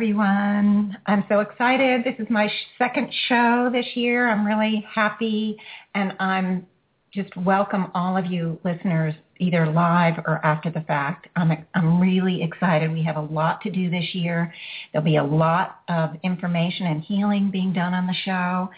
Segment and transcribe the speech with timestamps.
[0.00, 0.96] Everyone.
[1.04, 2.04] I'm so excited.
[2.04, 4.30] This is my second show this year.
[4.30, 5.58] I'm really happy,
[5.94, 6.66] and I'm
[7.12, 11.28] just welcome all of you listeners, either live or after the fact.
[11.36, 12.90] I'm, I'm really excited.
[12.90, 14.54] We have a lot to do this year.
[14.90, 18.70] There'll be a lot of information and healing being done on the show.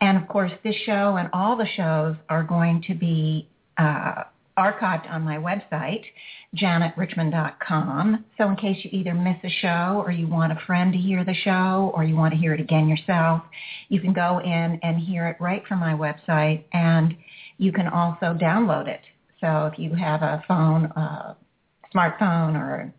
[0.00, 3.48] And of course, this show and all the shows are going to be
[3.78, 4.24] uh,
[4.56, 6.04] archived on my website,
[6.56, 8.24] janetrichmond.com.
[8.38, 11.24] So in case you either miss a show or you want a friend to hear
[11.24, 13.42] the show or you want to hear it again yourself,
[13.88, 17.16] you can go in and hear it right from my website and
[17.58, 19.00] you can also download it.
[19.40, 21.36] So if you have a phone, a
[21.94, 22.92] smartphone or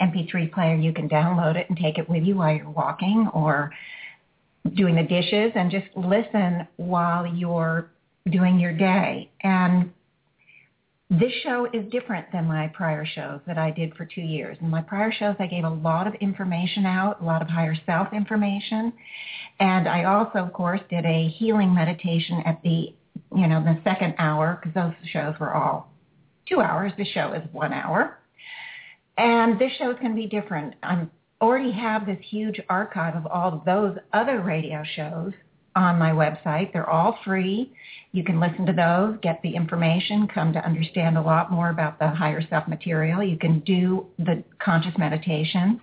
[0.00, 3.72] MP3 player, you can download it and take it with you while you're walking or
[4.74, 7.90] doing the dishes and just listen while you're
[8.30, 9.30] doing your day.
[9.42, 9.90] And
[11.10, 14.58] this show is different than my prior shows that I did for two years.
[14.60, 17.74] In my prior shows, I gave a lot of information out, a lot of higher
[17.86, 18.92] self information.
[19.58, 22.94] And I also, of course, did a healing meditation at the,
[23.34, 25.90] you know, the second hour because those shows were all
[26.46, 26.92] two hours.
[26.98, 28.18] This show is one hour.
[29.16, 30.74] And this show is going to be different.
[30.82, 31.06] I
[31.40, 35.32] already have this huge archive of all those other radio shows
[35.84, 36.72] on my website.
[36.72, 37.72] They're all free.
[38.12, 41.98] You can listen to those, get the information, come to understand a lot more about
[41.98, 43.22] the higher self material.
[43.22, 45.80] You can do the conscious meditations,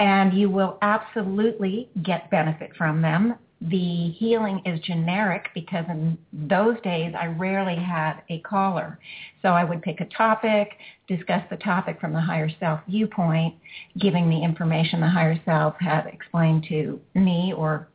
[0.00, 3.36] and you will absolutely get benefit from them.
[3.60, 8.98] The healing is generic because in those days I rarely had a caller.
[9.40, 10.72] So I would pick a topic,
[11.08, 13.54] discuss the topic from the higher self viewpoint,
[13.98, 17.88] giving the information the higher self had explained to me or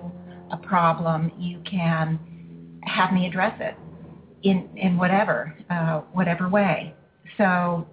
[0.51, 2.38] a problem, you can
[2.89, 3.75] have me address it
[4.43, 6.95] in in whatever uh, whatever way.
[7.37, 7.87] So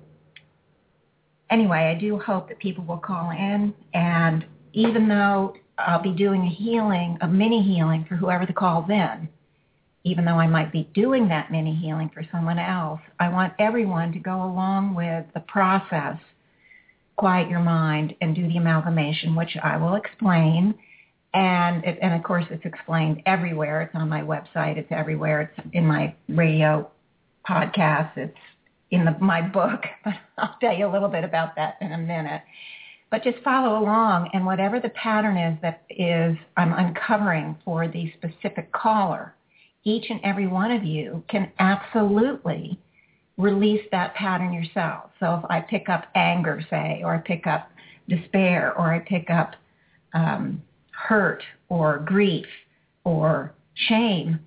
[1.50, 6.42] anyway, I do hope that people will call in, and even though I'll be doing
[6.44, 9.30] a healing, a mini healing for whoever the calls in,
[10.04, 14.12] even though I might be doing that mini healing for someone else, I want everyone
[14.14, 16.18] to go along with the process,
[17.18, 20.76] quiet your mind, and do the amalgamation, which I will explain
[21.36, 23.82] and it, and of course it's explained everywhere.
[23.82, 24.78] It's on my website.
[24.78, 25.54] It's everywhere.
[25.58, 26.90] It's in my radio
[27.48, 28.18] podcast.
[28.18, 28.38] It's
[28.90, 29.82] in the, my book.
[30.04, 32.42] But I'll tell you a little bit about that in a minute.
[33.12, 38.12] But just follow along, and whatever the pattern is that is I'm uncovering for the
[38.18, 39.36] specific caller,
[39.84, 42.80] each and every one of you can absolutely
[43.38, 45.12] release that pattern yourself.
[45.20, 47.70] So if I pick up anger, say, or I pick up
[48.10, 49.56] despair, or I pick up
[50.14, 50.62] um,
[50.96, 52.46] hurt or grief
[53.04, 53.54] or
[53.88, 54.40] shame,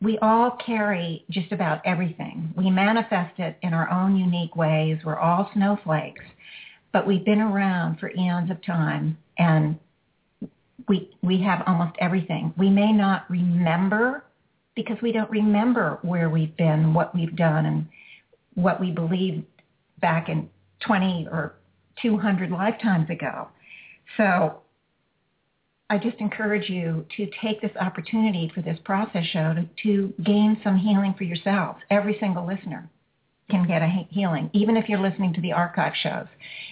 [0.00, 2.52] we all carry just about everything.
[2.56, 4.98] We manifest it in our own unique ways.
[5.04, 6.24] We're all snowflakes,
[6.92, 9.78] but we've been around for eons of time and
[10.88, 12.52] we, we have almost everything.
[12.58, 14.24] We may not remember
[14.74, 17.86] because we don't remember where we've been, what we've done, and
[18.54, 19.44] what we believed
[20.00, 20.50] back in
[20.80, 21.54] 20 or
[22.02, 23.48] 200 lifetimes ago.
[24.16, 24.60] So
[25.90, 30.60] I just encourage you to take this opportunity for this process show to, to gain
[30.64, 31.78] some healing for yourselves.
[31.90, 32.88] Every single listener
[33.50, 36.26] can get a healing, even if you're listening to the archive shows.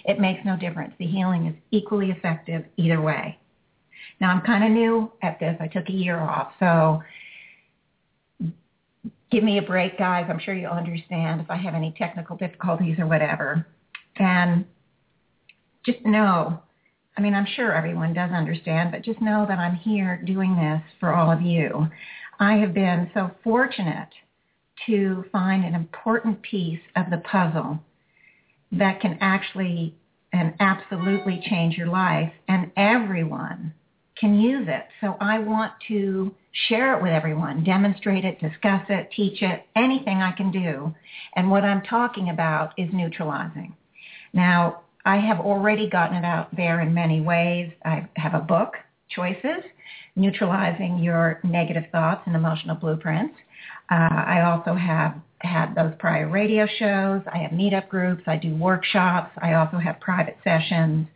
[0.05, 0.93] It makes no difference.
[0.97, 3.37] The healing is equally effective either way.
[4.19, 5.55] Now I'm kind of new at this.
[5.59, 7.03] I took a year off, so
[9.29, 10.25] give me a break, guys.
[10.29, 13.67] I'm sure you'll understand if I have any technical difficulties or whatever.
[14.15, 14.65] And
[15.85, 16.61] just know,
[17.15, 20.81] I mean, I'm sure everyone does understand, but just know that I'm here doing this
[20.99, 21.87] for all of you.
[22.39, 24.09] I have been so fortunate
[24.87, 27.79] to find an important piece of the puzzle
[28.71, 29.95] that can actually
[30.31, 33.73] and absolutely change your life and everyone
[34.19, 34.85] can use it.
[34.99, 36.33] So I want to
[36.67, 40.93] share it with everyone, demonstrate it, discuss it, teach it, anything I can do.
[41.35, 43.75] And what I'm talking about is neutralizing.
[44.33, 47.71] Now, I have already gotten it out there in many ways.
[47.83, 48.75] I have a book,
[49.09, 49.63] Choices,
[50.15, 53.35] Neutralizing Your Negative Thoughts and Emotional Blueprints.
[53.91, 57.21] Uh, I also have had those prior radio shows.
[57.31, 58.23] I have meetup groups.
[58.27, 59.31] I do workshops.
[59.41, 61.07] I also have private sessions.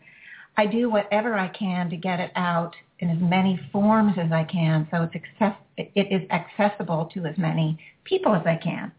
[0.58, 4.44] I do whatever I can to get it out in as many forms as I
[4.44, 8.92] can so it's access- it is accessible to as many people as I can.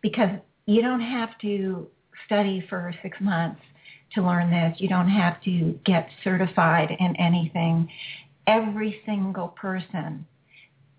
[0.00, 0.30] Because
[0.64, 1.88] you don't have to
[2.24, 3.60] study for six months
[4.14, 4.80] to learn this.
[4.80, 7.88] You don't have to get certified in anything.
[8.46, 10.26] Every single person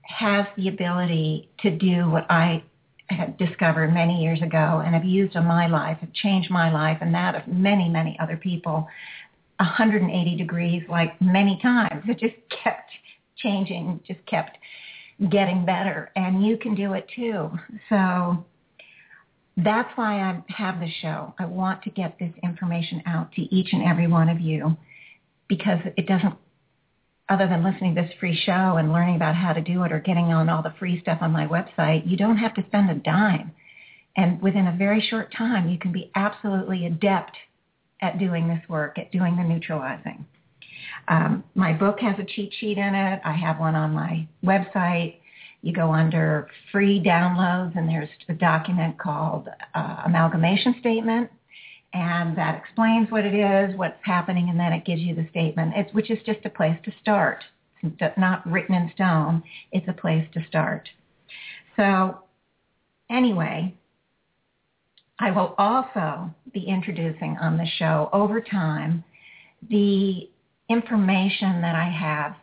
[0.04, 2.63] has the ability to do what I
[3.07, 6.98] had discovered many years ago and have used in my life, have changed my life
[7.01, 8.88] and that of many, many other people
[9.59, 12.04] 180 degrees like many times.
[12.07, 12.92] It just kept
[13.38, 14.57] changing, just kept
[15.30, 16.12] getting better.
[16.16, 17.50] And you can do it too.
[17.89, 18.45] So
[19.57, 21.33] that's why I have the show.
[21.38, 24.75] I want to get this information out to each and every one of you
[25.47, 26.33] because it doesn't,
[27.29, 30.00] other than listening to this free show and learning about how to do it or
[30.00, 32.95] getting on all the free stuff on my website, you don't have to spend a
[32.95, 33.51] dime.
[34.15, 37.35] And within a very short time, you can be absolutely adept
[38.01, 40.25] at doing this work, at doing the neutralizing.
[41.07, 43.21] Um, my book has a cheat sheet in it.
[43.23, 45.17] I have one on my website.
[45.63, 51.31] You go under free downloads and there's a document called uh, amalgamation statement
[51.94, 55.74] and that explains what it is, what's happening, and then it gives you the statement,
[55.75, 57.44] it's, which is just a place to start.
[57.83, 59.44] It's not written in stone.
[59.71, 60.89] It's a place to start.
[61.75, 62.19] So
[63.09, 63.75] anyway,
[65.19, 69.04] I will also be introducing on the show over time
[69.69, 70.30] the
[70.69, 72.36] information that I have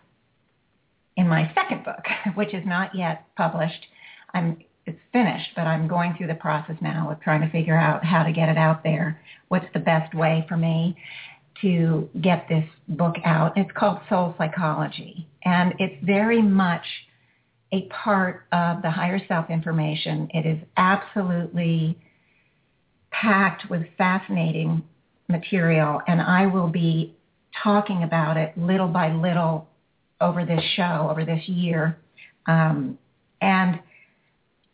[1.17, 2.05] in my second book,
[2.35, 3.87] which is not yet published.
[4.35, 8.05] I'm it's finished, but I'm going through the process now of trying to figure out
[8.05, 9.21] how to get it out there.
[9.49, 10.97] What's the best way for me
[11.61, 13.57] to get this book out?
[13.57, 16.85] It's called Soul Psychology, and it's very much
[17.73, 20.29] a part of the higher self information.
[20.35, 21.99] It is absolutely
[23.11, 24.83] packed with fascinating
[25.29, 27.15] material, and I will be
[27.63, 29.69] talking about it little by little
[30.21, 31.99] over this show, over this year.
[32.47, 32.99] Um,
[33.41, 33.81] and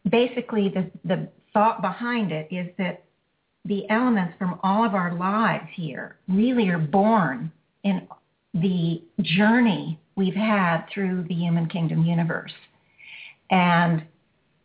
[0.09, 3.05] basically, the, the thought behind it is that
[3.65, 7.51] the elements from all of our lives here really are born
[7.83, 8.07] in
[8.55, 12.53] the journey we've had through the human kingdom universe.
[13.51, 14.05] And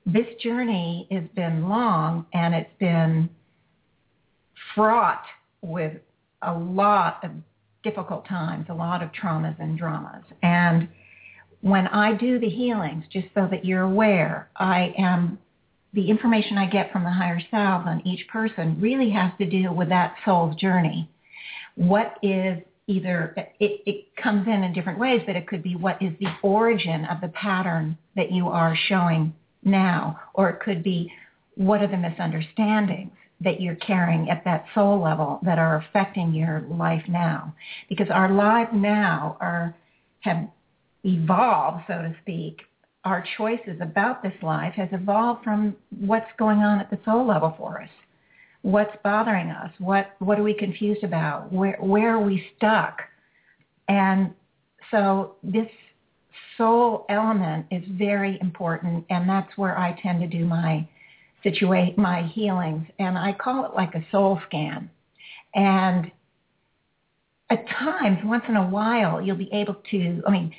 [0.05, 3.29] this journey has been long and it's been
[4.73, 5.23] fraught
[5.61, 5.93] with
[6.41, 7.31] a lot of
[7.83, 10.23] difficult times, a lot of traumas and dramas.
[10.43, 10.87] And
[11.61, 15.39] when I do the healings, just so that you're aware, I am
[15.93, 19.71] the information I get from the higher self on each person really has to do
[19.71, 21.09] with that soul's journey.
[21.75, 26.01] What is either, it, it comes in in different ways, but it could be what
[26.01, 29.33] is the origin of the pattern that you are showing
[29.63, 31.11] now, or it could be
[31.55, 33.11] what are the misunderstandings
[33.43, 37.53] that you're carrying at that soul level that are affecting your life now.
[37.89, 39.75] Because our lives now are
[40.21, 40.47] have
[41.03, 42.61] evolved, so to speak.
[43.03, 47.55] Our choices about this life has evolved from what's going on at the soul level
[47.57, 47.89] for us.
[48.61, 49.71] What's bothering us?
[49.79, 51.51] What what are we confused about?
[51.51, 53.01] Where where are we stuck?
[53.87, 54.33] And
[54.91, 55.67] so this
[56.57, 60.87] soul element is very important and that's where I tend to do my
[61.43, 64.89] situate my healings and I call it like a soul scan.
[65.53, 66.11] And
[67.49, 70.53] at times, once in a while, you'll be able to, I mean,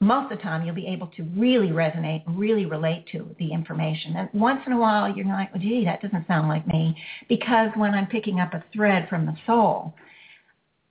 [0.00, 4.16] most of the time you'll be able to really resonate, really relate to the information.
[4.16, 6.96] And once in a while you're like, well, gee, that doesn't sound like me.
[7.28, 9.94] Because when I'm picking up a thread from the soul,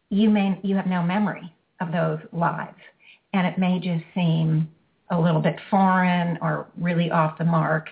[0.10, 2.78] you may you have no memory of those lives,
[3.34, 4.70] and it may just seem
[5.12, 7.90] a little bit foreign or really off the mark.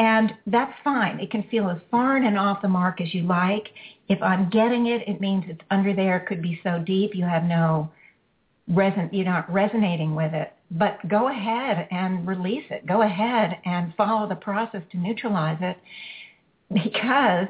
[0.00, 1.20] And that's fine.
[1.20, 3.68] It can feel as foreign and off the mark as you like.
[4.08, 6.16] If I'm getting it, it means it's under there.
[6.16, 7.90] It could be so deep you have no
[8.72, 10.54] reson- you're not resonating with it.
[10.70, 12.86] But go ahead and release it.
[12.86, 15.76] Go ahead and follow the process to neutralize it
[16.72, 17.48] because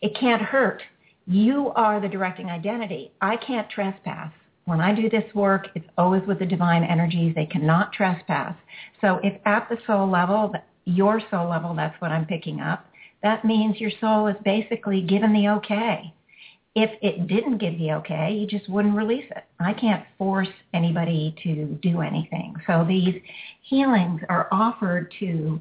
[0.00, 0.82] it can't hurt.
[1.26, 3.12] You are the directing identity.
[3.20, 4.32] I can't trespass.
[4.64, 7.34] When I do this work, it's always with the divine energies.
[7.34, 8.54] They cannot trespass.
[9.02, 10.54] So if at the soul level,
[10.90, 12.86] your soul level, that's what I'm picking up,
[13.22, 16.12] that means your soul is basically given the okay.
[16.74, 19.44] If it didn't give the okay, you just wouldn't release it.
[19.58, 22.54] I can't force anybody to do anything.
[22.66, 23.20] So these
[23.62, 25.60] healings are offered to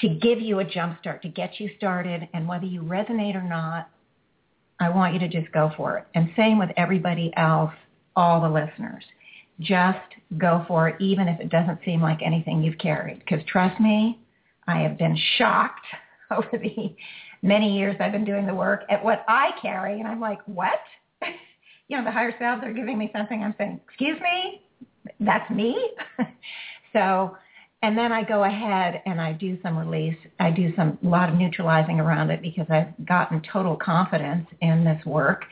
[0.00, 3.42] to give you a jump start, to get you started, and whether you resonate or
[3.42, 3.88] not,
[4.80, 6.04] I want you to just go for it.
[6.14, 7.72] And same with everybody else,
[8.16, 9.04] all the listeners.
[9.60, 9.98] Just
[10.38, 13.20] go for it, even if it doesn't seem like anything you've carried.
[13.20, 14.18] Because trust me,
[14.66, 15.86] I have been shocked
[16.30, 16.94] over the
[17.42, 20.00] many years I've been doing the work at what I carry.
[20.00, 20.80] And I'm like, what?
[21.88, 23.42] you know, the higher selves are giving me something.
[23.42, 24.62] I'm saying, excuse me,
[25.20, 25.76] that's me.
[26.92, 27.36] so,
[27.84, 30.16] and then I go ahead and I do some release.
[30.40, 34.84] I do some, a lot of neutralizing around it because I've gotten total confidence in
[34.84, 35.44] this work.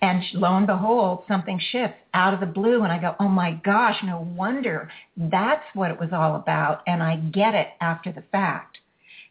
[0.00, 3.60] And lo and behold, something shifts out of the blue and I go, oh my
[3.64, 6.82] gosh, no wonder that's what it was all about.
[6.86, 8.78] And I get it after the fact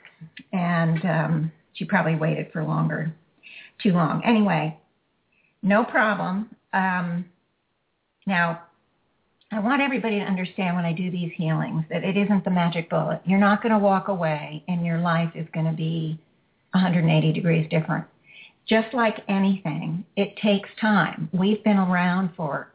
[0.54, 3.14] and um, she probably waited for longer,
[3.82, 4.22] too long.
[4.24, 4.78] Anyway,
[5.62, 6.50] no problem.
[6.74, 7.26] Um,
[8.26, 8.62] now,
[9.52, 12.90] I want everybody to understand when I do these healings that it isn't the magic
[12.90, 13.22] bullet.
[13.26, 16.20] You're not going to walk away and your life is going to be
[16.72, 18.06] 180 degrees different.
[18.68, 21.30] Just like anything, it takes time.
[21.32, 22.72] We've been around for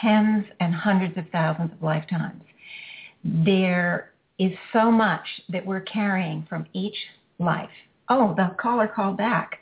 [0.00, 2.42] tens and hundreds of thousands of lifetimes.
[3.24, 6.96] There is so much that we're carrying from each
[7.38, 7.70] life.
[8.08, 9.60] Oh, the caller called back.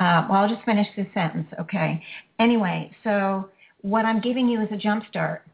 [0.00, 2.02] Uh, well, I'll just finish this sentence, okay?
[2.40, 3.48] Anyway, so
[3.82, 5.44] what I'm giving you is a jump start.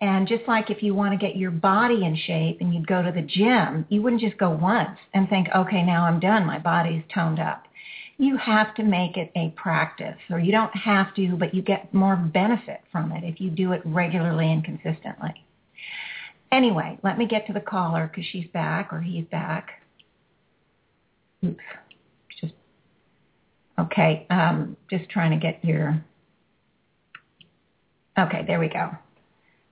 [0.00, 3.02] And just like if you want to get your body in shape and you'd go
[3.02, 6.46] to the gym, you wouldn't just go once and think, okay, now I'm done.
[6.46, 7.64] My body's toned up.
[8.16, 11.92] You have to make it a practice, or you don't have to, but you get
[11.94, 15.44] more benefit from it if you do it regularly and consistently.
[16.52, 19.82] Anyway, let me get to the caller because she's back or he's back.
[21.44, 21.62] Oops.
[22.40, 22.52] Just
[23.78, 24.26] okay.
[24.28, 26.04] Um, just trying to get your.
[28.18, 28.90] Okay, there we go.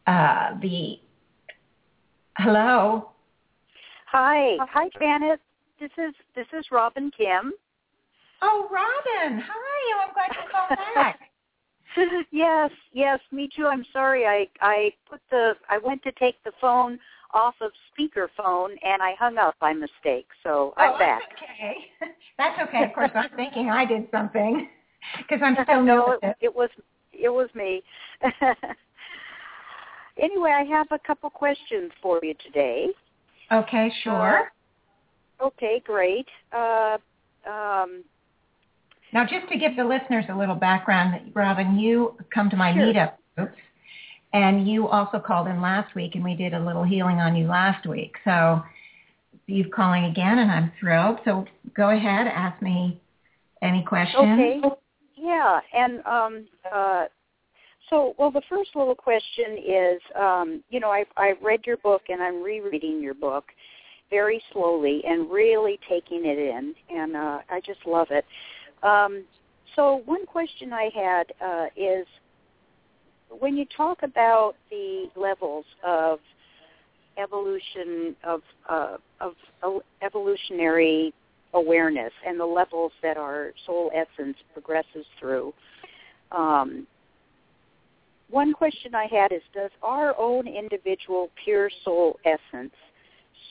[0.08, 0.98] Uh, the
[2.38, 3.10] hello.
[4.10, 5.38] Hi, hi, Janet.
[5.78, 7.52] This is this is Robin Kim.
[8.40, 9.38] Oh, Robin.
[9.38, 9.50] Hi.
[9.52, 11.20] Oh, I'm glad you called back.
[12.32, 13.66] yes, yes, me too.
[13.66, 14.24] I'm sorry.
[14.24, 16.98] I I put the I went to take the phone
[17.34, 20.28] off of speakerphone and I hung up by mistake.
[20.42, 21.20] So I'm oh, back.
[21.28, 21.76] That's okay.
[22.38, 22.84] That's okay.
[22.84, 24.70] Of course, I'm thinking I did something
[25.18, 26.70] because I'm still no, it, it was
[27.12, 27.82] it was me.
[30.18, 32.88] Anyway, I have a couple questions for you today.
[33.50, 34.50] Okay, sure.
[35.40, 36.26] Uh, okay, great.
[36.52, 36.98] Uh,
[37.48, 38.04] um,
[39.12, 42.82] now, just to give the listeners a little background, Robin, you come to my sure.
[42.82, 43.56] meetup groups,
[44.32, 47.46] and you also called in last week, and we did a little healing on you
[47.46, 48.16] last week.
[48.24, 48.62] So
[49.46, 51.20] you're calling again, and I'm thrilled.
[51.24, 53.00] So go ahead, ask me
[53.62, 54.40] any questions.
[54.40, 54.60] Okay.
[55.16, 57.06] Yeah, and um, uh,
[57.90, 62.02] so well, the first little question is, um, you know, I I read your book
[62.08, 63.44] and I'm rereading your book
[64.10, 68.24] very slowly and really taking it in, and uh, I just love it.
[68.82, 69.24] Um,
[69.76, 72.06] so one question I had uh, is
[73.38, 76.18] when you talk about the levels of
[77.18, 79.34] evolution of uh, of
[80.02, 81.12] evolutionary
[81.54, 85.52] awareness and the levels that our soul essence progresses through.
[86.30, 86.86] Um,
[88.30, 92.74] one question I had is, does our own individual pure soul essence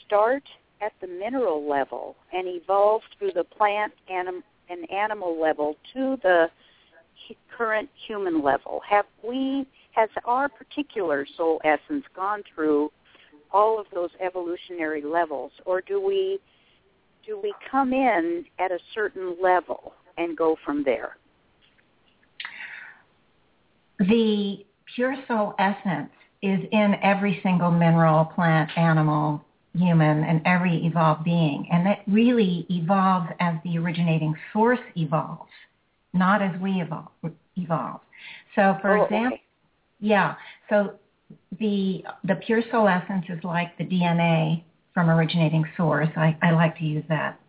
[0.06, 0.44] start
[0.82, 6.48] at the mineral level and evolve through the plant, anim- and animal level to the
[7.58, 8.82] current human level?
[8.88, 12.92] Have we, has our particular soul essence gone through
[13.52, 16.40] all of those evolutionary levels, or do we
[17.26, 21.18] do we come in at a certain level and go from there?
[24.00, 26.12] The pure soul essence
[26.42, 29.44] is in every single mineral, plant, animal,
[29.78, 31.68] human and every evolved being.
[31.72, 35.52] And that really evolves as the originating source evolves,
[36.14, 37.12] not as we evolve.
[37.56, 38.02] evolve.
[38.56, 39.44] So for oh, example, okay.
[40.00, 40.36] yeah,
[40.70, 40.94] so
[41.60, 44.64] the, the pure soul essence is like the DNA
[44.94, 46.10] from originating source.
[46.16, 47.40] I, I like to use that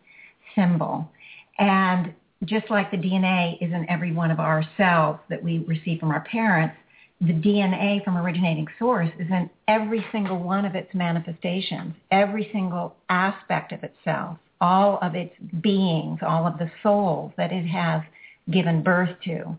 [0.54, 1.10] symbol.
[1.58, 2.12] And
[2.44, 6.10] just like the DNA is in every one of our cells that we receive from
[6.10, 6.76] our parents,
[7.20, 12.94] the DNA from originating source is in every single one of its manifestations, every single
[13.08, 18.02] aspect of itself, all of its beings, all of the souls that it has
[18.50, 19.58] given birth to.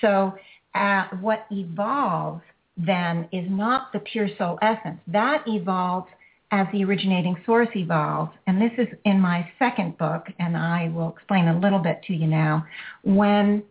[0.00, 0.34] So
[0.74, 2.42] uh, what evolves
[2.78, 5.00] then is not the pure soul essence.
[5.08, 6.08] That evolves
[6.50, 8.32] as the originating source evolves.
[8.46, 12.14] And this is in my second book, and I will explain a little bit to
[12.14, 12.64] you now.
[13.02, 13.62] When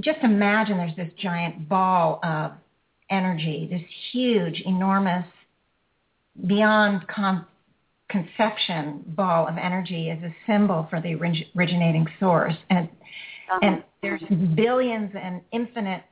[0.00, 2.52] just imagine there's this giant ball of
[3.10, 5.26] energy, this huge, enormous,
[6.46, 7.46] beyond con-
[8.08, 12.54] conception ball of energy is a symbol for the orig- originating source.
[12.70, 13.58] And, uh-huh.
[13.62, 14.22] and there's
[14.54, 16.04] billions and infinite,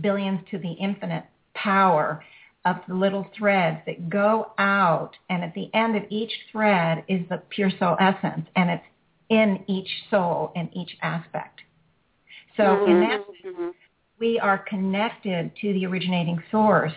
[0.00, 1.24] billions to the infinite
[1.54, 2.22] power
[2.64, 5.12] of the little threads that go out.
[5.28, 8.46] And at the end of each thread is the pure soul essence.
[8.56, 8.84] And it's
[9.28, 11.60] in each soul in each aspect.
[12.56, 12.90] So mm-hmm.
[12.90, 13.68] in that mm-hmm.
[14.18, 16.92] we are connected to the originating source,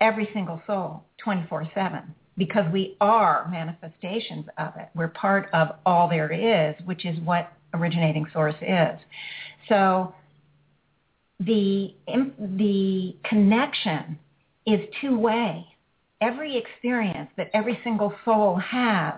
[0.00, 2.04] every single soul, 24-7,
[2.36, 4.88] because we are manifestations of it.
[4.94, 8.98] We're part of all there is, which is what originating source is.
[9.68, 10.14] So
[11.40, 14.18] the, the connection
[14.66, 15.66] is two-way.
[16.20, 19.14] Every experience that every single soul has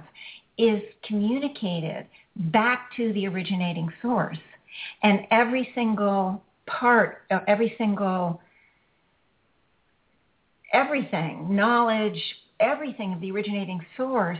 [0.59, 2.07] is communicated
[2.37, 4.39] back to the originating source.
[5.03, 8.41] And every single part, of every single,
[10.73, 12.21] everything, knowledge,
[12.61, 14.39] everything of the originating source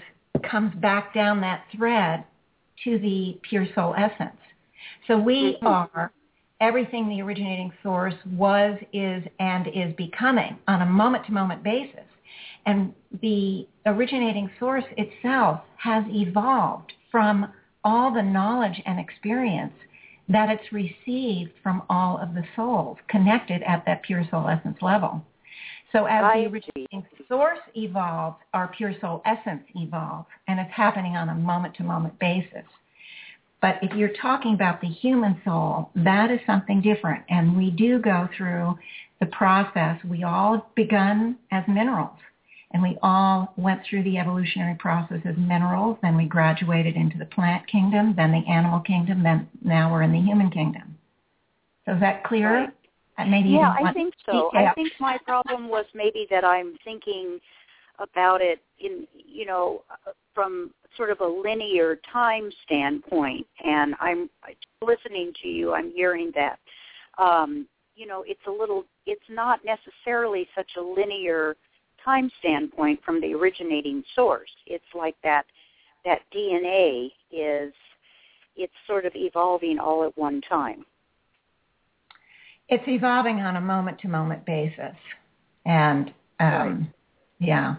[0.51, 2.25] comes back down that thread
[2.85, 4.37] to the pure soul essence.
[5.07, 5.67] So we mm-hmm.
[5.67, 6.13] are
[6.61, 12.05] everything the originating source was, is, and is becoming on a moment-to-moment basis.
[12.65, 12.93] And
[13.23, 17.53] the originating source itself has evolved from
[17.85, 19.73] all the knowledge and experience
[20.29, 25.23] that it's received from all of the souls connected at that pure soul essence level.
[25.93, 31.17] So as I the originating source evolves, our pure soul essence evolves, and it's happening
[31.17, 32.65] on a moment-to-moment basis.
[33.67, 37.25] But if you're talking about the human soul, that is something different.
[37.29, 38.79] And we do go through
[39.19, 39.99] the process.
[40.05, 42.17] We all begun as minerals
[42.71, 45.99] and we all went through the evolutionary process as minerals.
[46.01, 50.13] Then we graduated into the plant kingdom, then the animal kingdom, then now we're in
[50.13, 50.97] the human kingdom.
[51.87, 52.53] So is that clear?
[52.53, 52.71] Right.
[53.19, 54.49] Uh, maybe yeah, I think so.
[54.55, 57.41] I think my problem was maybe that I'm thinking
[57.99, 59.83] about it in, you know,
[60.37, 64.31] from sort of a linear time standpoint, and I'm
[64.81, 65.73] listening to you.
[65.73, 66.59] I'm hearing that
[67.19, 71.57] um, you know, it's a little, it's not necessarily such a linear
[72.05, 74.51] time standpoint from the originating source.
[74.67, 75.47] It's like that,
[76.05, 77.73] that DNA is,
[78.55, 80.85] it's sort of evolving all at one time.
[82.69, 84.97] It's evolving on a moment-to-moment basis,
[85.65, 86.77] and um, right.
[87.39, 87.77] yeah,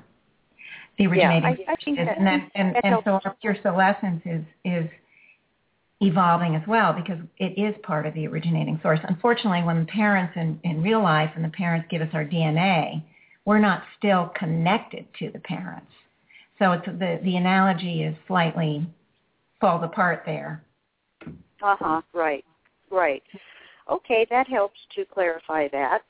[0.98, 4.90] the originating yeah, I, I that, and, and, and so our pure essence is is
[6.00, 9.00] evolving as well because it is part of the originating source.
[9.04, 13.04] Unfortunately, when the parents in, in real life and the parents give us our DNA,
[13.46, 15.92] we're not still connected to the parents.
[16.60, 18.86] So it's the the analogy is slightly
[19.62, 20.64] falls apart there.
[21.62, 22.02] Uh huh.
[22.14, 22.46] Right.
[22.92, 23.24] Right.
[23.90, 26.02] Okay, that helps to clarify that.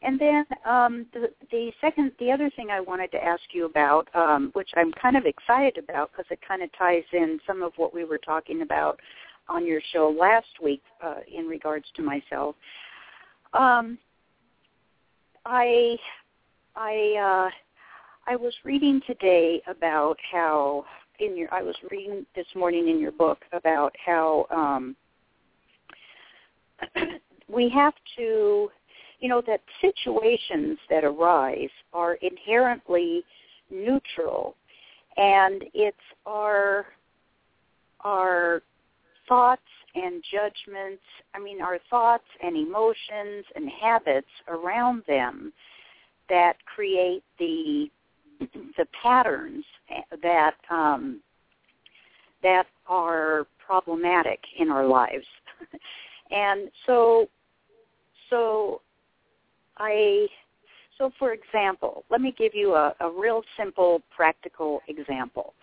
[0.00, 4.08] And then um, the, the second, the other thing I wanted to ask you about,
[4.14, 7.72] um, which I'm kind of excited about because it kind of ties in some of
[7.76, 9.00] what we were talking about
[9.48, 12.54] on your show last week uh, in regards to myself.
[13.54, 13.98] Um,
[15.44, 15.96] I
[16.76, 20.84] I uh, I was reading today about how
[21.18, 24.96] in your I was reading this morning in your book about how um,
[27.48, 28.70] we have to
[29.20, 33.22] you know that situations that arise are inherently
[33.70, 34.56] neutral
[35.16, 36.86] and it's our
[38.00, 38.62] our
[39.28, 39.62] thoughts
[39.94, 41.02] and judgments
[41.34, 45.52] i mean our thoughts and emotions and habits around them
[46.28, 47.90] that create the
[48.76, 49.64] the patterns
[50.22, 51.20] that um,
[52.42, 55.26] that are problematic in our lives.
[56.30, 57.26] And so
[58.28, 58.82] so
[59.78, 60.26] I
[60.98, 65.54] so for example, let me give you a, a real simple practical example.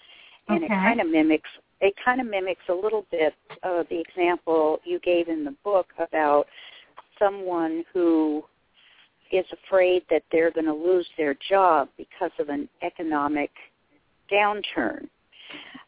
[0.48, 0.66] And okay.
[0.66, 1.50] it kind of mimics
[1.82, 5.88] it kind of mimics a little bit of the example you gave in the book
[6.00, 6.46] about
[7.20, 8.44] someone who
[9.32, 13.52] is afraid that they're going to lose their job because of an economic
[14.32, 15.08] downturn.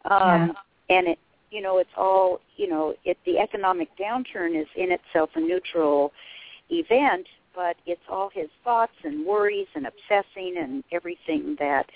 [0.10, 0.48] Um, yeah.
[0.90, 1.20] And it,
[1.52, 6.12] you know, it's all, you know, it, the economic downturn is in itself a neutral
[6.70, 7.26] event,
[7.58, 11.88] but it's all his thoughts and worries and obsessing and everything that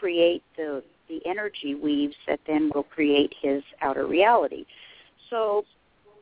[0.00, 4.64] create the the energy weaves that then will create his outer reality.
[5.28, 5.66] So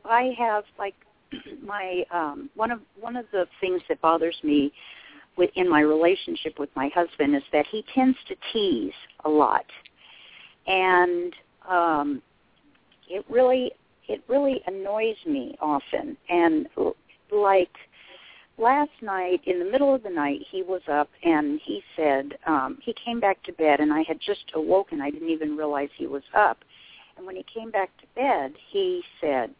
[0.03, 0.95] I have like
[1.63, 4.73] my um one of one of the things that bothers me
[5.37, 8.93] within my relationship with my husband is that he tends to tease
[9.23, 9.65] a lot.
[10.67, 11.33] And
[11.69, 12.21] um
[13.09, 13.71] it really
[14.09, 16.67] it really annoys me often and
[17.31, 17.71] like
[18.57, 22.77] last night in the middle of the night he was up and he said um
[22.81, 25.01] he came back to bed and I had just awoken.
[25.01, 26.59] I didn't even realize he was up.
[27.17, 29.51] And when he came back to bed he said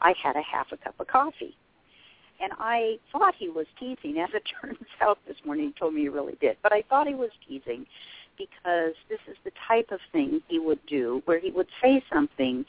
[0.00, 1.56] I had a half a cup of coffee.
[2.38, 6.02] And I thought he was teasing as it turns out this morning he told me
[6.02, 6.56] he really did.
[6.62, 7.86] But I thought he was teasing
[8.38, 12.64] because this is the type of thing he would do where he would say something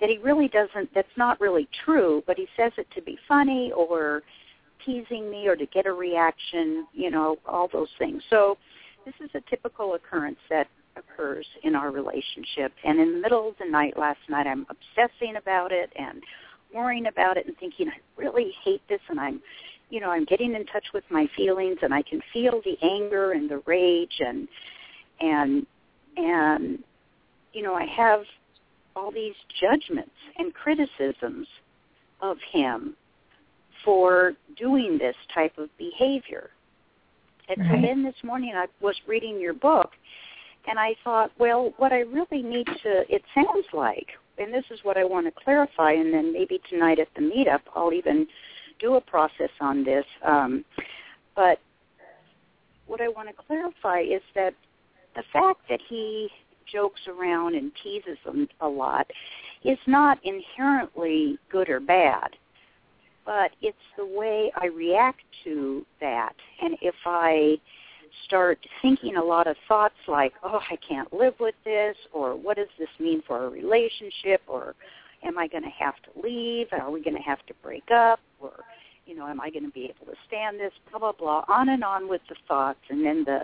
[0.00, 3.70] that he really doesn't that's not really true but he says it to be funny
[3.76, 4.22] or
[4.84, 8.22] teasing me or to get a reaction, you know, all those things.
[8.30, 8.58] So
[9.04, 12.72] this is a typical occurrence that occurs in our relationship.
[12.84, 16.22] And in the middle of the night last night, I'm obsessing about it and
[16.74, 19.40] worrying about it and thinking, I really hate this and I'm,
[19.90, 23.32] you know, I'm getting in touch with my feelings and I can feel the anger
[23.32, 24.48] and the rage and,
[25.20, 25.66] and,
[26.16, 26.78] and,
[27.52, 28.20] you know, I have
[28.94, 31.46] all these judgments and criticisms
[32.20, 32.96] of him
[33.84, 36.50] for doing this type of behavior.
[37.48, 37.70] And right.
[37.70, 39.90] so then this morning I was reading your book
[40.68, 44.80] and I thought, well, what I really need to, it sounds like, and this is
[44.82, 48.26] what I want to clarify, and then maybe tonight at the meetup I'll even
[48.78, 50.04] do a process on this.
[50.24, 50.64] Um,
[51.34, 51.58] but
[52.86, 54.54] what I want to clarify is that
[55.16, 56.28] the fact that he
[56.70, 59.06] jokes around and teases them a lot
[59.64, 62.36] is not inherently good or bad
[63.30, 66.34] but it's the way I react to that.
[66.60, 67.58] And if I
[68.26, 72.56] start thinking a lot of thoughts like, oh, I can't live with this, or what
[72.56, 74.74] does this mean for our relationship, or
[75.22, 76.66] am I going to have to leave?
[76.72, 78.18] Are we going to have to break up?
[78.40, 78.50] Or,
[79.06, 80.72] you know, am I going to be able to stand this?
[80.90, 82.80] Blah, blah, blah, on and on with the thoughts.
[82.88, 83.42] And then the,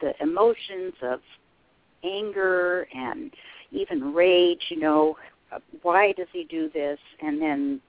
[0.00, 1.20] the emotions of
[2.02, 3.30] anger and
[3.70, 5.16] even rage, you know,
[5.82, 6.98] why does he do this?
[7.20, 7.80] And then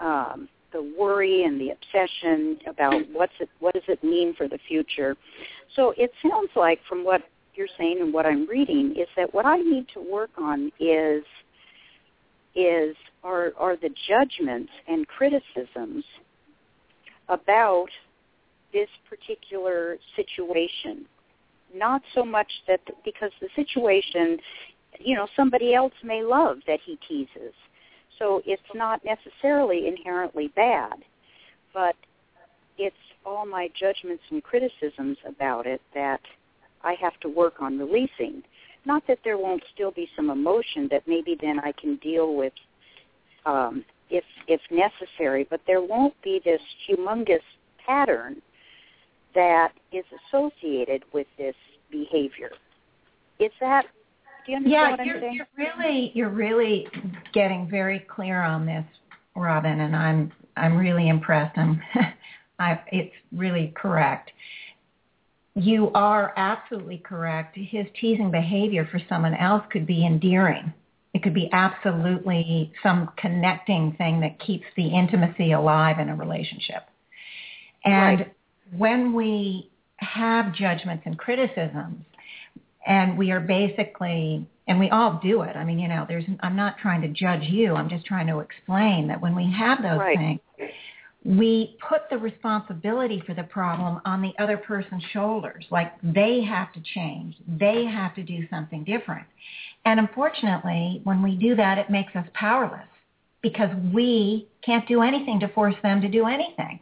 [0.00, 4.58] um, the worry and the obsession about what's it, what does it mean for the
[4.68, 5.16] future.
[5.76, 7.22] So it sounds like from what
[7.54, 11.22] you're saying and what I'm reading is that what I need to work on is
[12.54, 16.04] is are are the judgments and criticisms
[17.28, 17.88] about
[18.72, 21.06] this particular situation.
[21.74, 24.38] Not so much that because the situation,
[24.98, 27.54] you know, somebody else may love that he teases.
[28.20, 30.92] So it's not necessarily inherently bad,
[31.74, 31.96] but
[32.78, 36.20] it's all my judgments and criticisms about it that
[36.84, 38.42] I have to work on releasing.
[38.84, 42.52] Not that there won't still be some emotion that maybe then I can deal with
[43.46, 47.40] um, if if necessary, but there won't be this humongous
[47.86, 48.42] pattern
[49.34, 51.54] that is associated with this
[51.90, 52.50] behavior.
[53.38, 53.86] Is that
[54.50, 56.86] do you understand yeah, you're, you're really you're really
[57.32, 58.84] getting very clear on this,
[59.36, 61.56] Robin, and I'm I'm really impressed.
[61.56, 61.80] I'm
[62.58, 64.30] I, it's really correct.
[65.54, 67.56] You are absolutely correct.
[67.56, 70.72] His teasing behavior for someone else could be endearing.
[71.12, 76.84] It could be absolutely some connecting thing that keeps the intimacy alive in a relationship.
[77.84, 78.34] And Right.
[78.76, 82.04] when we have judgments and criticisms,
[82.86, 85.56] and we are basically, and we all do it.
[85.56, 87.74] I mean, you know, there's, I'm not trying to judge you.
[87.74, 90.18] I'm just trying to explain that when we have those Right.
[90.18, 90.40] things,
[91.24, 95.66] we put the responsibility for the problem on the other person's shoulders.
[95.70, 97.36] Like they have to change.
[97.46, 99.26] They have to do something different.
[99.84, 102.88] And unfortunately, when we do that, it makes us powerless
[103.42, 106.80] because we can't do anything to force them to do anything.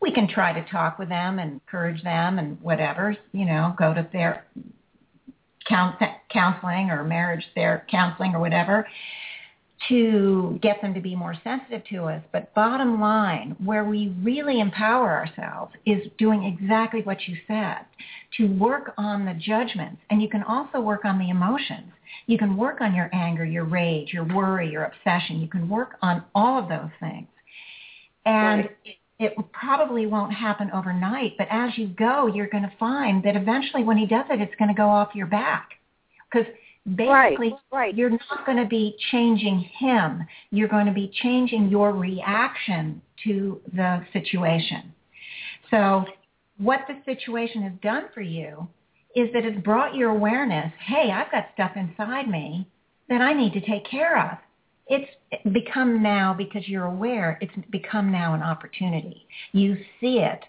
[0.00, 3.92] We can try to talk with them and encourage them and whatever, you know, go
[3.92, 4.46] to their
[5.70, 8.86] counseling or marriage their counseling or whatever
[9.88, 12.22] to get them to be more sensitive to us.
[12.32, 17.86] But bottom line, where we really empower ourselves is doing exactly what you said,
[18.36, 20.02] to work on the judgments.
[20.10, 21.92] And you can also work on the emotions.
[22.26, 25.40] You can work on your anger, your rage, your worry, your obsession.
[25.40, 27.28] You can work on all of those things.
[28.26, 28.99] And Right.
[29.20, 33.84] It, probably won't happen overnight, but as you go, you're going to find that eventually
[33.84, 35.72] when he does it, it's going to go off your back.
[36.32, 36.46] Because
[36.86, 37.94] basically, right, right.
[37.94, 40.24] you're not going to be changing him.
[40.50, 44.92] You're going to be changing your reaction to the situation.
[45.70, 46.06] So
[46.56, 48.66] what the situation has done for you
[49.14, 52.66] is that it's brought your awareness, hey, I've got stuff inside me
[53.10, 54.38] that I need to take care of.
[54.90, 55.08] It's
[55.52, 59.24] become now, because you're aware, it's become now an opportunity.
[59.52, 60.40] You see it.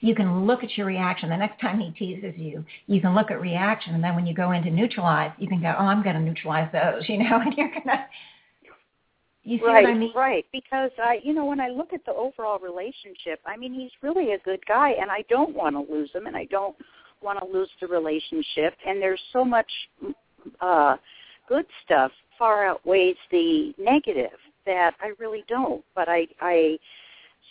[0.00, 1.28] You can look at your reaction.
[1.28, 3.94] The next time he teases you, you can look at reaction.
[3.94, 6.72] And then when you go into neutralize, you can go, oh, I'm going to neutralize
[6.72, 8.06] those, you know, and you're going to,
[9.42, 10.12] you see right, what I mean?
[10.14, 10.46] right.
[10.50, 14.32] Because I, you know, when I look at the overall relationship, I mean, he's really
[14.32, 16.74] a good guy, and I don't want to lose him, and I don't
[17.20, 18.74] want to lose the relationship.
[18.86, 19.70] And there's so much
[20.62, 20.96] uh,
[21.46, 25.84] good stuff far outweighs the negative that I really don't.
[25.94, 26.78] But I, I,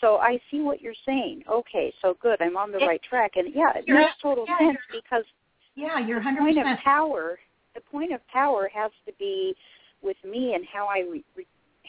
[0.02, 1.44] so I see what you're saying.
[1.50, 2.42] Okay, so good.
[2.42, 5.24] I'm on the It- right track, and yeah, it makes total yeah, sense because
[5.76, 7.40] Yeah, you're the point of power
[7.76, 9.56] the point of power has to be
[10.02, 11.24] with me and how I re,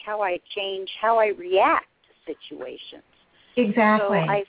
[0.05, 3.03] how I change how I react to situations.
[3.57, 4.19] Exactly.
[4.19, 4.43] So I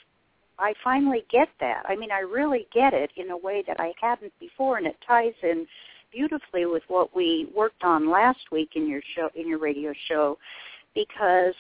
[0.59, 1.85] I finally get that.
[1.89, 4.97] I mean, I really get it in a way that I hadn't before, and it
[5.07, 5.67] ties in
[6.13, 10.39] beautifully with what we worked on last week in your show in your radio show,
[10.95, 11.55] because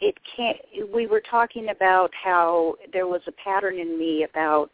[0.00, 0.58] it can't.
[0.92, 4.70] We were talking about how there was a pattern in me about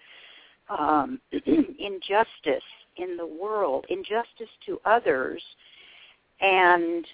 [0.69, 2.65] um, injustice
[2.97, 5.43] in the world, injustice to others,
[6.41, 7.07] and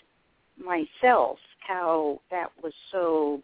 [0.58, 1.38] myself.
[1.66, 3.42] How that was so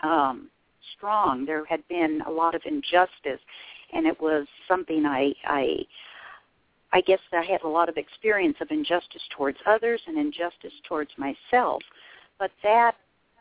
[0.00, 0.48] um,
[0.96, 1.44] strong.
[1.44, 3.40] There had been a lot of injustice,
[3.92, 5.86] and it was something I, I,
[6.92, 11.10] I guess I had a lot of experience of injustice towards others and injustice towards
[11.18, 11.82] myself.
[12.38, 12.92] But that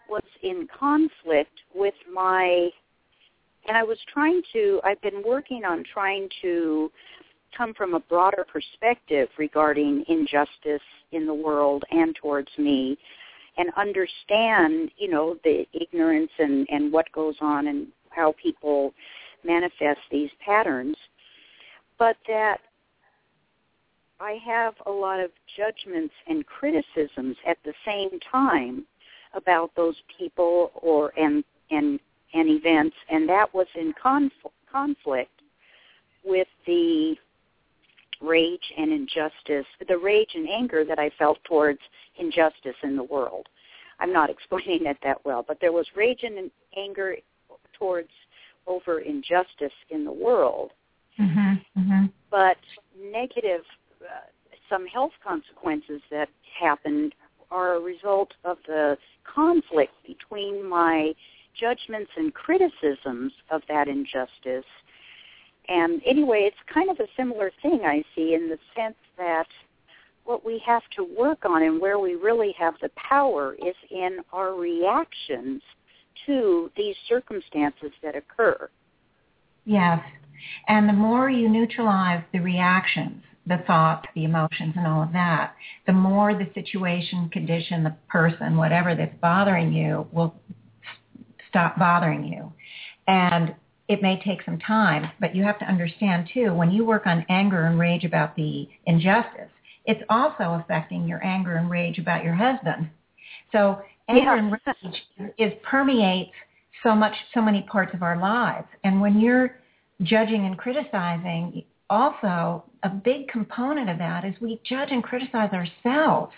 [0.10, 2.70] was in conflict with my,
[3.68, 4.82] and I was trying to.
[4.84, 6.92] I've been working on trying to
[7.56, 10.82] come from a broader perspective regarding injustice
[11.12, 12.98] in the world and towards me
[13.58, 18.94] and understand, you know, the ignorance and, and what goes on and how people
[19.44, 20.96] manifest these patterns,
[21.98, 22.60] but that
[24.20, 28.86] I have a lot of judgments and criticisms at the same time
[29.34, 32.00] about those people or and and
[32.34, 34.32] and events, and that was in conf-
[34.72, 35.32] conflict
[36.26, 37.16] with the
[38.22, 41.80] rage and injustice, the rage and anger that I felt towards
[42.18, 43.48] injustice in the world.
[44.00, 47.16] I'm not explaining it that well, but there was rage and anger
[47.78, 48.10] towards
[48.66, 50.72] over injustice in the world,
[51.20, 51.66] Mhm.
[51.78, 52.12] Mhm.
[52.30, 52.58] but
[53.00, 53.64] negative,
[54.70, 57.14] some health consequences that happened
[57.52, 61.14] are a result of the conflict between my
[61.60, 64.66] judgments and criticisms of that injustice.
[65.70, 69.48] And anyway, it's kind of a similar thing I see in the sense that
[70.26, 74.20] what we have to work on and where we really have the power is in
[74.34, 75.62] our reactions
[76.26, 78.70] to these circumstances that occur.
[79.66, 80.00] Yes.
[80.68, 85.56] And the more you neutralize the reactions, the thoughts, the emotions, and all of that,
[85.86, 90.36] the more the situation, condition, the person, whatever that's bothering you will
[91.50, 92.52] stop bothering you.
[93.08, 93.56] And
[93.88, 97.26] it may take some time, but you have to understand too, when you work on
[97.30, 99.50] anger and rage about the injustice,
[99.86, 102.90] it's also affecting your anger and rage about your husband.
[103.54, 104.38] So anger yeah.
[104.38, 106.34] and rage is permeates
[106.84, 108.68] so much, so many parts of our lives.
[108.84, 109.56] And when you're
[110.04, 116.34] judging and criticizing, also a big component of that is we judge and criticize ourselves.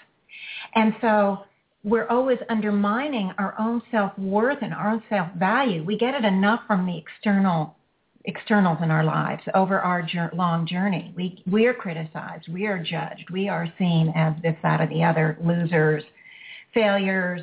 [0.75, 1.39] And so
[1.83, 5.83] we're always undermining our own self-worth and our own self-value.
[5.83, 7.75] We get it enough from the external
[8.25, 11.13] externals in our lives over our long journey.
[11.15, 15.03] We we are criticized, we are judged, we are seen as this, that, or the
[15.03, 16.03] other, losers,
[16.73, 17.41] failures,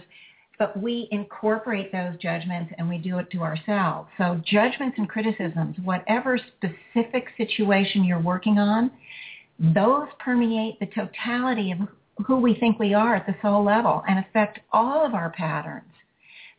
[0.59, 4.09] but we incorporate those judgments and we do it to ourselves.
[4.19, 8.91] So judgments and criticisms, whatever specific situation you're working on,
[9.59, 11.79] those permeate the totality of
[12.27, 15.85] who we think we are at the soul level and affect all of our patterns.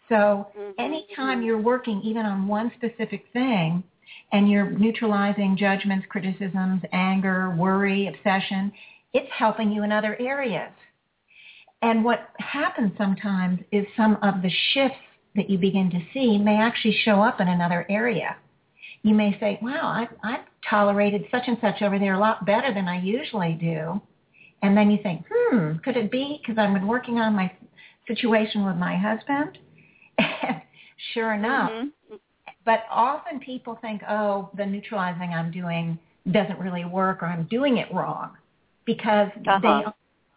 [0.10, 0.72] So mm-hmm.
[0.80, 3.84] anytime you're working even on one specific thing
[4.32, 8.72] and you're neutralizing judgments, criticisms, anger, worry, obsession,
[9.14, 10.72] it's helping you in other areas.
[11.82, 14.98] And what happens sometimes is some of the shifts
[15.36, 18.36] that you begin to see may actually show up in another area.
[19.04, 22.74] You may say, wow, I've, I've tolerated such and such over there a lot better
[22.74, 24.02] than I usually do.
[24.64, 27.52] And then you think, hmm, could it be because I've been working on my
[28.08, 29.60] situation with my husband?
[31.14, 31.72] sure enough.
[31.72, 32.16] Mm-hmm.
[32.66, 36.00] But often people think, oh, the neutralizing I'm doing
[36.32, 38.32] doesn't really work or I'm doing it wrong
[38.86, 39.60] because uh-huh.
[39.62, 39.92] they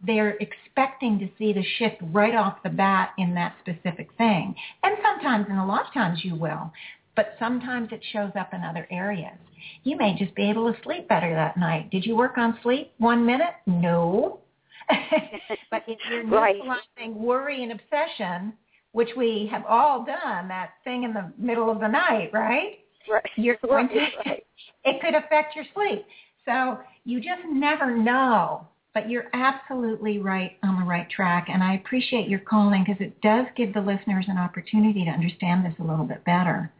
[0.06, 4.54] they're expecting to see the shift right off the bat in that specific thing.
[4.82, 6.72] And sometimes, and a lot of times you will,
[7.16, 9.36] but sometimes it shows up in other areas.
[9.84, 11.90] You may just be able to sleep better that night.
[11.90, 13.54] Did you work on sleep one minute?
[13.66, 14.40] No.
[15.70, 17.14] but if you're neutralizing right.
[17.14, 18.54] worry and obsession,
[18.92, 22.78] which we have all done, that thing in the middle of the night, right?
[23.10, 23.30] Right.
[23.36, 24.44] You're going to, right.
[24.84, 26.04] it could affect your sleep.
[26.46, 31.48] So you just never know but you're absolutely right on the right track.
[31.48, 35.64] And I appreciate your calling because it does give the listeners an opportunity to understand
[35.64, 36.72] this a little bit better.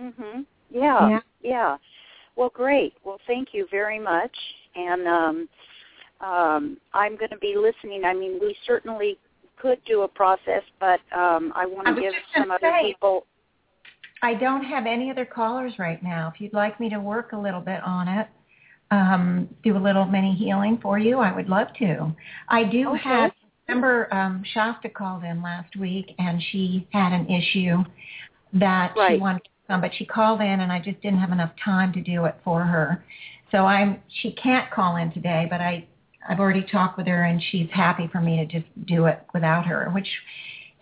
[0.00, 0.46] Mhm.
[0.70, 1.08] Yeah.
[1.08, 1.20] Yeah.
[1.42, 1.76] yeah.
[2.34, 2.94] Well, great.
[3.04, 4.36] Well, thank you very much.
[4.74, 5.48] And um,
[6.20, 8.04] um, I'm going to be listening.
[8.04, 9.18] I mean, we certainly
[9.56, 13.26] could do a process, but um, I want to give some other say, people.
[14.22, 16.32] I don't have any other callers right now.
[16.34, 18.28] If you'd like me to work a little bit on it,
[18.92, 22.14] um, do a little mini healing for you, I would love to.
[22.48, 22.98] I do okay.
[23.02, 23.32] have.
[23.66, 27.78] Remember, um, Shasta called in last week, and she had an issue
[28.52, 29.16] that right.
[29.16, 31.92] she wanted to come, but she called in, and I just didn't have enough time
[31.94, 33.02] to do it for her.
[33.50, 34.02] So I'm.
[34.20, 35.86] She can't call in today, but I.
[36.28, 39.66] I've already talked with her, and she's happy for me to just do it without
[39.66, 40.06] her, which,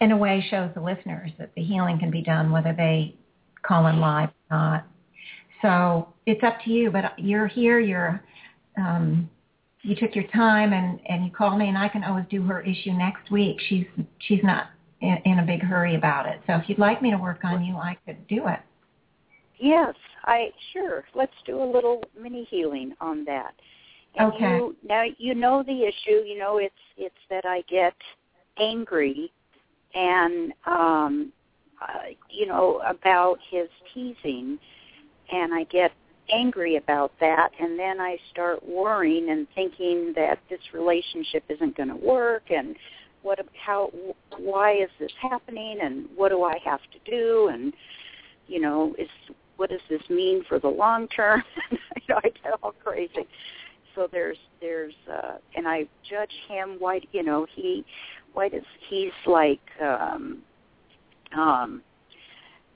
[0.00, 3.14] in a way, shows the listeners that the healing can be done whether they
[3.62, 4.86] call in live or not.
[5.62, 8.22] So it's up to you, but you're here, you're,
[8.76, 9.28] um,
[9.82, 12.60] you took your time and, and you called me and I can always do her
[12.62, 13.58] issue next week.
[13.68, 13.86] She's,
[14.18, 14.68] she's not
[15.00, 16.40] in, in a big hurry about it.
[16.46, 18.60] So if you'd like me to work on you, I could do it.
[19.58, 19.94] Yes,
[20.24, 21.04] I sure.
[21.14, 23.54] Let's do a little mini healing on that.
[24.16, 24.56] And okay.
[24.56, 26.24] You, now you know the issue.
[26.26, 27.94] You know it's it's that I get
[28.58, 29.30] angry,
[29.94, 31.32] and um,
[31.80, 34.58] uh, you know about his teasing,
[35.32, 35.92] and I get
[36.32, 41.88] angry about that and then I start worrying and thinking that this relationship isn't going
[41.88, 42.76] to work and
[43.22, 43.90] what how
[44.38, 47.72] why is this happening and what do I have to do and
[48.46, 49.08] you know is
[49.56, 51.42] what does this mean for the long term?
[52.08, 53.28] You know I get all crazy.
[53.94, 57.84] So there's there's uh and I judge him why you know he
[58.32, 60.38] why does he's like um
[61.36, 61.82] um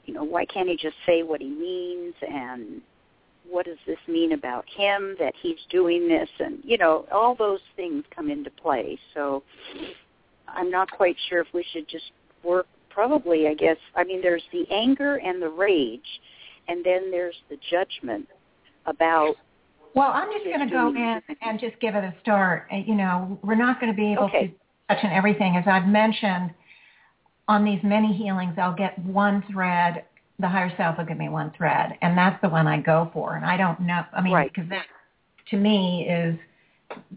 [0.07, 2.81] you know, why can't he just say what he means and
[3.49, 7.61] what does this mean about him that he's doing this and you know, all those
[7.77, 8.99] things come into play.
[9.13, 9.43] So
[10.49, 14.45] I'm not quite sure if we should just work probably I guess I mean there's
[14.53, 16.21] the anger and the rage
[16.69, 18.29] and then there's the judgment
[18.87, 19.35] about
[19.95, 22.67] well, I'm just going to go in and just give it a start.
[22.73, 24.49] You know, we're not going to be able okay.
[24.89, 25.57] to touch on everything.
[25.57, 26.51] As I've mentioned,
[27.49, 30.05] on these many healings, I'll get one thread.
[30.39, 33.37] The higher self will give me one thread, and that's the one I go for.
[33.37, 34.05] And I don't know.
[34.13, 34.53] I mean, Right.
[34.53, 34.87] because that
[35.51, 36.39] to me is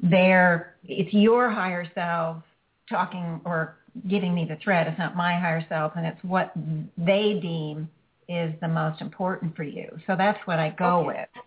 [0.04, 0.76] their.
[0.84, 2.44] It's your higher self
[2.90, 4.88] talking or giving me the thread.
[4.88, 6.52] It's not my higher self, and it's what
[6.98, 7.90] they deem
[8.30, 9.90] is the most important for you.
[10.06, 11.08] So that's what I go Okay.
[11.08, 11.44] with.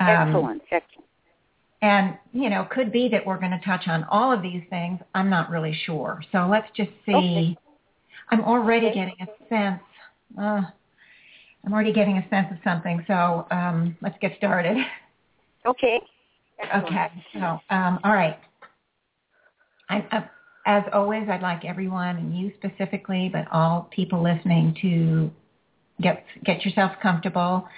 [0.00, 0.62] Um, Excellent.
[0.70, 1.08] Excellent.
[1.82, 4.98] and, you know, could be that we're going to touch on all of these things.
[5.14, 6.22] I'm not really sure.
[6.32, 7.14] So let's just see.
[7.14, 7.56] Okay.
[8.28, 9.82] I'm already getting a sense.
[10.38, 10.62] Uh,
[11.64, 13.04] I'm already getting a sense of something.
[13.06, 14.76] So um, let's get started.
[15.66, 16.00] Okay.
[16.60, 16.86] Excellent.
[16.86, 17.08] Okay.
[17.34, 18.38] So, um, all right.
[19.90, 20.28] I, I,
[20.66, 25.30] as always, I'd like everyone, and you specifically, but all people listening, to
[26.00, 27.68] get get yourself comfortable.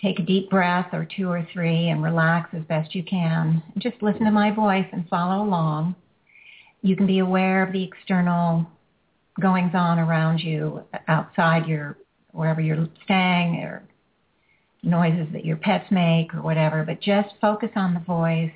[0.00, 3.62] Take a deep breath or two or three and relax as best you can.
[3.78, 5.94] Just listen to my voice and follow along.
[6.82, 8.66] You can be aware of the external
[9.40, 11.96] goings on around you outside your
[12.32, 13.82] wherever you're staying or
[14.82, 18.52] noises that your pets make or whatever, but just focus on the voice.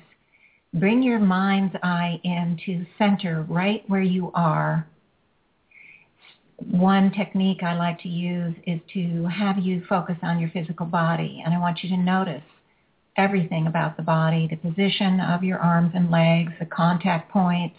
[0.73, 4.87] Bring your mind's eye into center right where you are.
[6.57, 11.41] One technique I like to use is to have you focus on your physical body,
[11.43, 12.43] and I want you to notice
[13.17, 17.75] everything about the body, the position of your arms and legs, the contact points,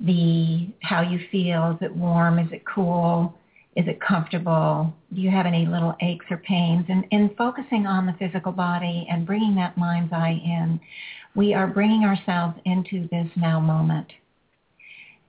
[0.00, 1.72] the how you feel.
[1.72, 2.38] Is it warm?
[2.38, 3.34] Is it cool?
[3.76, 4.92] Is it comfortable?
[5.14, 6.84] Do you have any little aches or pains?
[6.88, 10.80] And in focusing on the physical body and bringing that mind's eye in,
[11.36, 14.08] we are bringing ourselves into this now moment.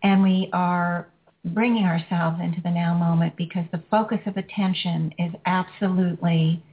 [0.02, 1.08] And we are
[1.46, 6.64] bringing ourselves into the now moment because the focus of attention is absolutely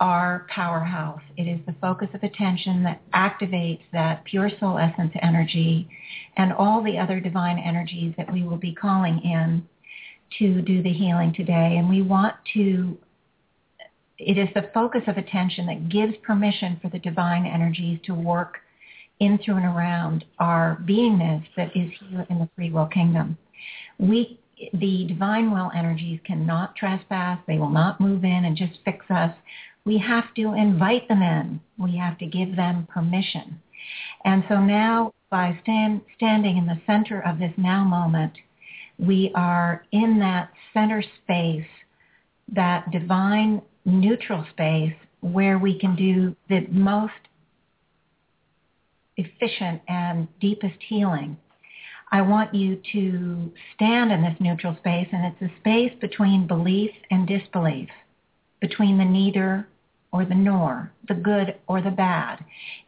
[0.00, 1.22] our powerhouse.
[1.36, 5.88] It is the focus of attention that activates that pure soul essence energy
[6.36, 9.66] and all the other divine energies that we will be calling in
[10.38, 11.76] to do the healing today.
[11.78, 12.98] And we want to,
[14.18, 18.58] it is the focus of attention that gives permission for the divine energies to work
[19.20, 23.38] in, through, and around our beingness that is here in the free will kingdom.
[23.98, 24.40] We,
[24.72, 27.38] the divine will energies cannot trespass.
[27.46, 29.34] They will not move in and just fix us.
[29.84, 31.60] We have to invite them in.
[31.78, 33.60] We have to give them permission.
[34.24, 38.32] And so now by stand, standing in the center of this now moment,
[38.98, 41.66] we are in that center space,
[42.52, 47.12] that divine neutral space where we can do the most
[49.16, 51.36] efficient and deepest healing.
[52.12, 56.90] I want you to stand in this neutral space, and it's a space between belief
[57.10, 57.88] and disbelief,
[58.60, 59.66] between the neither
[60.14, 62.38] or the nor, the good or the bad.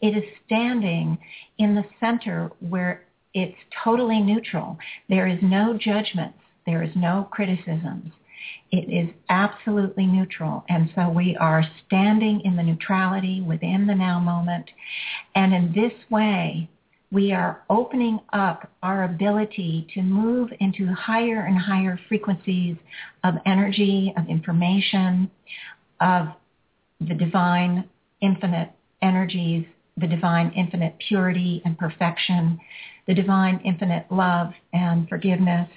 [0.00, 1.18] It is standing
[1.58, 3.04] in the center where
[3.34, 4.78] it's totally neutral.
[5.08, 6.38] There is no judgments.
[6.66, 8.12] There is no criticisms.
[8.70, 10.64] It is absolutely neutral.
[10.68, 14.70] And so we are standing in the neutrality within the now moment.
[15.34, 16.70] And in this way,
[17.10, 22.76] we are opening up our ability to move into higher and higher frequencies
[23.24, 25.28] of energy, of information,
[26.00, 26.28] of
[27.00, 27.88] the divine
[28.20, 28.70] infinite
[29.02, 29.66] energies,
[29.96, 32.58] the divine infinite purity and perfection,
[33.06, 35.68] the divine infinite love and forgiveness.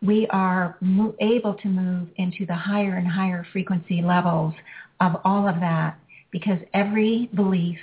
[0.00, 4.54] We are mo- able to move into the higher and higher frequency levels
[5.00, 5.98] of all of that
[6.30, 7.78] because every belief,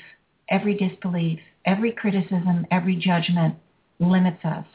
[0.49, 3.55] every disbelief, every criticism, every judgment
[3.99, 4.65] limits us.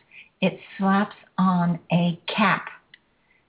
[0.41, 2.69] It slaps on a cap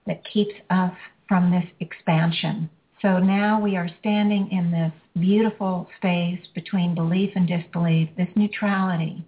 [0.07, 0.93] that keeps us
[1.28, 2.70] from this expansion.
[3.02, 9.24] So now we are standing in this beautiful space between belief and disbelief, this neutrality.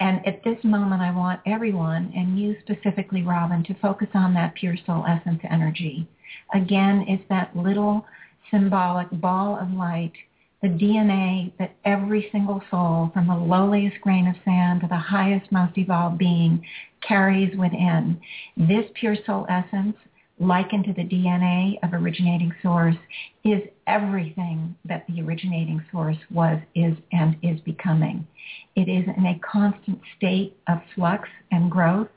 [0.00, 4.54] And at this moment, I want everyone, and you specifically, Robin, to focus on that
[4.54, 6.08] pure soul essence energy.
[6.52, 8.04] Again, it's that little
[8.50, 10.12] symbolic ball of light,
[10.60, 15.50] the DNA that every single soul, from the lowliest grain of sand to the highest,
[15.52, 16.64] most evolved being,
[17.06, 18.20] carries within.
[18.56, 19.96] This pure soul essence
[20.38, 22.96] likened to the DNA of originating source
[23.44, 28.26] is everything that the originating source was, is, and is becoming.
[28.74, 32.08] It is in a constant state of flux and growth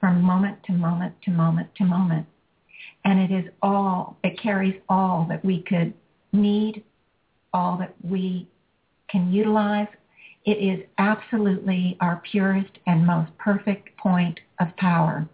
[0.00, 2.26] from moment to moment to moment to moment.
[3.04, 5.94] And it is all, it carries all that we could
[6.32, 6.82] need,
[7.52, 8.48] all that we
[9.08, 9.88] can utilize.
[10.44, 15.28] It is absolutely our purest and most perfect point of power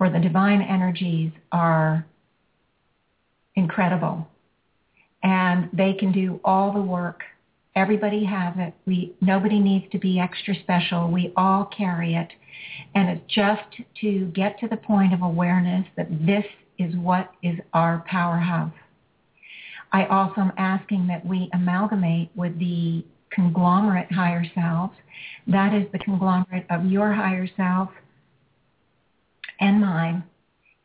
[0.00, 2.06] for the divine energies are
[3.54, 4.26] incredible.
[5.22, 7.22] And they can do all the work
[7.76, 8.74] Everybody has it.
[8.84, 11.08] We nobody needs to be extra special.
[11.10, 12.28] We all carry it.
[12.94, 13.62] And it's just
[14.00, 16.44] to get to the point of awareness that this
[16.78, 18.72] is what is our powerhouse.
[19.92, 24.94] I also am asking that we amalgamate with the conglomerate higher selves.
[25.46, 27.90] That is the conglomerate of your higher self
[29.60, 30.24] and mine.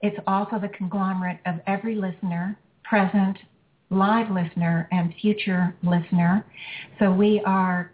[0.02, 3.38] It's also the conglomerate of every listener, present,
[3.90, 6.46] live listener, and future listener.
[7.00, 7.92] So we are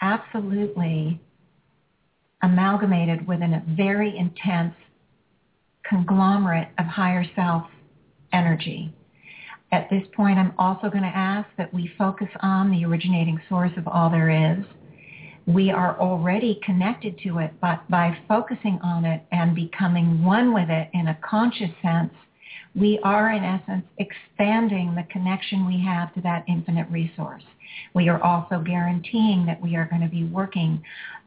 [0.00, 1.20] absolutely
[2.42, 4.74] amalgamated within a very intense
[5.88, 7.66] conglomerate of higher self
[8.32, 8.92] energy.
[9.72, 13.72] At this point, I'm also going to ask that we focus on the originating source
[13.76, 14.64] of all there is.
[15.46, 20.70] We are already connected to it, but by focusing on it and becoming one with
[20.70, 22.12] it in a conscious sense,
[22.74, 27.42] we are in essence expanding the connection we have to that infinite resource.
[27.92, 30.82] We are also guaranteeing that we are going to be working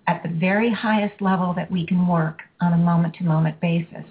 [0.08, 4.06] at the very highest level that we can work on a moment-to-moment basis.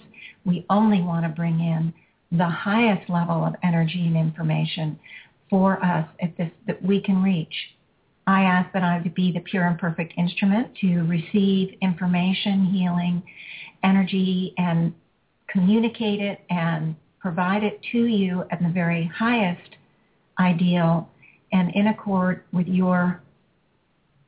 [0.45, 1.95] We only want to bring in
[2.31, 4.99] the highest level of energy and information
[5.49, 7.55] for us at this that we can reach.
[8.27, 13.23] I ask that I be the pure and perfect instrument to receive information, healing,
[13.83, 14.95] energy, and
[15.49, 19.77] communicate it and provide it to you at the very highest
[20.39, 21.09] ideal
[21.53, 23.23] and in accord with your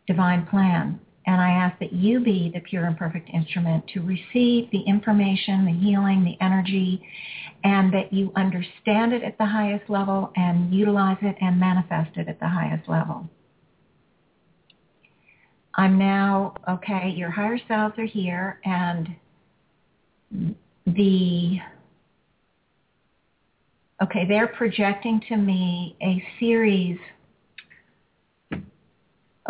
[0.07, 1.01] divine plan.
[1.27, 5.65] And I ask that you be the pure and perfect instrument to receive the information,
[5.65, 7.03] the healing, the energy,
[7.65, 12.29] and that you understand it at the highest level and utilize it and manifest it
[12.29, 13.29] at the highest level.
[15.77, 19.15] I'm now, okay, your higher selves are here and
[20.87, 21.59] the,
[24.03, 26.99] okay, they're projecting to me a series.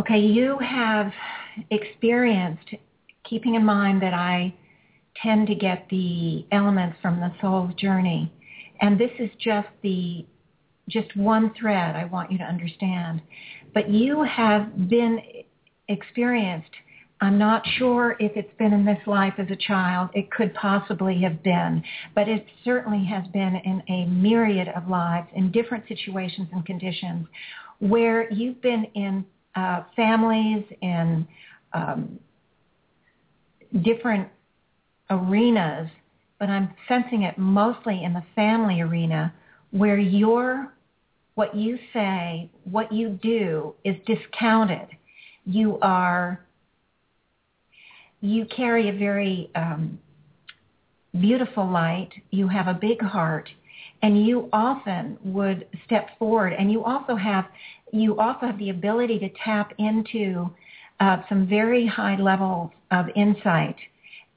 [0.01, 1.12] Okay, you have
[1.70, 2.74] experienced,
[3.24, 4.53] keeping in mind that I
[5.22, 8.33] tend to get the elements from the soul's journey.
[8.81, 10.27] And this is just the
[10.89, 13.22] just one thread I want you to understand.
[13.74, 15.20] But you have been
[15.89, 16.70] experienced,
[17.20, 20.11] I'm not sure if it's been in this life as a child.
[20.12, 21.82] It could possibly have been.
[22.14, 27.26] But it certainly has been in a myriad of lives in different situations and conditions
[27.78, 29.24] where you've been in
[29.55, 31.26] uh, families, in
[31.72, 32.18] um,
[33.82, 34.28] different
[35.11, 35.89] arenas,
[36.39, 39.32] but I'm sensing it mostly in the family arena
[39.70, 40.74] where your,
[41.34, 44.89] what you say, what you do is discounted.
[45.47, 46.40] You are,
[48.20, 49.99] you carry a very um,
[51.20, 52.11] beautiful light.
[52.30, 53.49] You have a big heart
[54.03, 57.47] and you often would step forward and you also have,
[57.92, 60.51] you also have the ability to tap into
[61.01, 63.76] uh, some very high levels of insight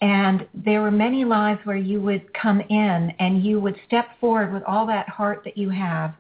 [0.02, 4.54] and there were many lives where you would come in and you would step forward
[4.54, 6.14] with all that heart that you have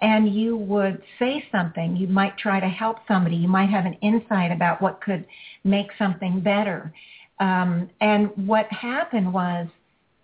[0.00, 1.96] and you would say something.
[1.96, 3.36] You might try to help somebody.
[3.36, 5.24] You might have an insight about what could
[5.62, 6.92] make something better.
[7.38, 9.68] Um, and what happened was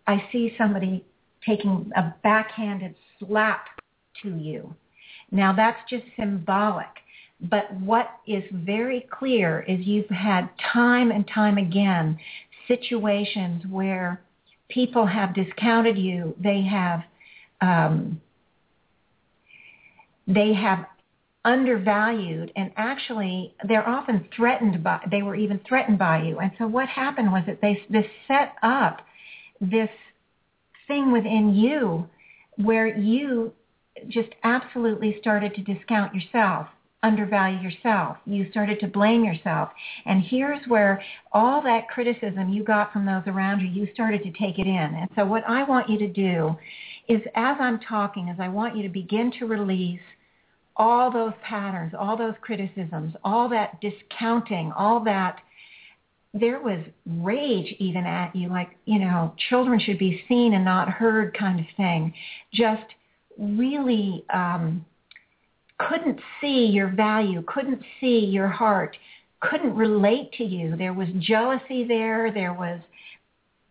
[0.07, 1.05] I see somebody
[1.45, 3.67] taking a backhanded slap
[4.23, 4.75] to you.
[5.31, 6.87] Now that's just symbolic.
[7.41, 12.19] But what is very clear is you've had time and time again
[12.69, 14.23] situations where
[14.69, 16.35] people have discounted you.
[16.43, 17.03] They have
[17.61, 18.21] um,
[20.27, 20.87] they have
[21.45, 26.67] undervalued and actually they're often threatened by they were even threatened by you and so
[26.67, 28.99] what happened was that they this set up
[29.61, 29.89] this
[30.89, 32.05] thing within you
[32.57, 33.53] where you
[34.09, 36.67] just absolutely started to discount yourself
[37.03, 38.17] undervalue yourself.
[38.27, 39.71] You started to blame yourself.
[40.07, 44.33] And here's where all that criticism you got from those around you, you started to
[44.33, 44.75] take it in.
[44.77, 46.57] And so what I want you to do
[47.09, 50.01] is as I'm talking, is I want you to begin to release
[50.77, 55.39] all those patterns, all those criticisms, all that discounting, all that
[56.35, 60.89] there was rage even at you, like, you know, children should be seen and not
[60.91, 62.13] heard kind of thing.
[62.53, 62.85] Just
[63.39, 64.85] really um,
[65.79, 68.97] couldn't see your value, couldn't see your heart,
[69.41, 70.77] couldn't relate to you.
[70.77, 72.33] There was jealousy there.
[72.33, 72.81] There was,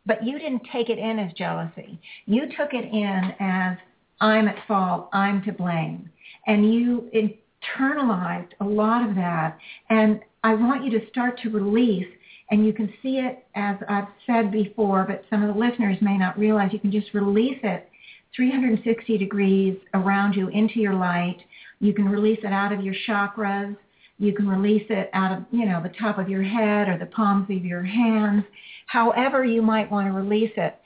[0.05, 1.99] but you didn't take it in as jealousy.
[2.25, 3.77] You took it in as
[4.21, 5.09] I'm at fault.
[5.13, 6.09] I'm to blame.
[6.47, 9.57] And you internalized a lot of that.
[9.89, 12.07] And I want you to start to release
[12.51, 16.17] and you can see it as I've said before, but some of the listeners may
[16.17, 17.89] not realize you can just release it
[18.35, 21.37] 360 degrees around you into your light
[21.79, 23.75] you can release it out of your chakras.
[24.17, 27.07] You can release it out of, you know, the top of your head or the
[27.07, 28.45] palms of your hands,
[28.87, 30.79] however you might want to release it.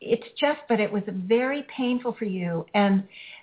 [0.00, 2.64] It's just that it was very painful for you.
[2.74, 3.02] And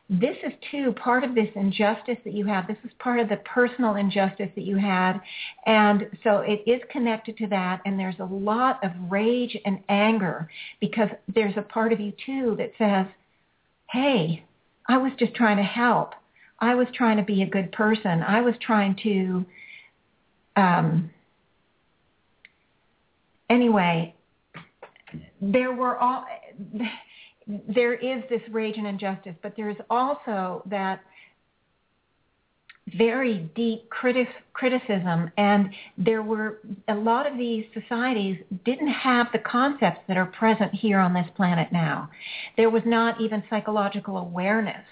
[0.09, 2.67] this is too part of this injustice that you have.
[2.67, 5.19] This is part of the personal injustice that you had.
[5.65, 7.81] And so it is connected to that.
[7.85, 12.55] And there's a lot of rage and anger because there's a part of you too
[12.57, 13.07] that says,
[13.91, 14.45] hey,
[14.87, 16.13] I was just trying to help.
[16.59, 18.23] I was trying to be a good person.
[18.23, 19.45] I was trying to,
[20.55, 21.09] um,
[23.49, 24.15] anyway,
[25.41, 26.25] there were all,
[27.67, 31.01] there is this rage and injustice, but there is also that
[32.97, 39.39] very deep critic, criticism and there were a lot of these societies didn't have the
[39.39, 42.09] concepts that are present here on this planet now.
[42.57, 44.85] There was not even psychological awareness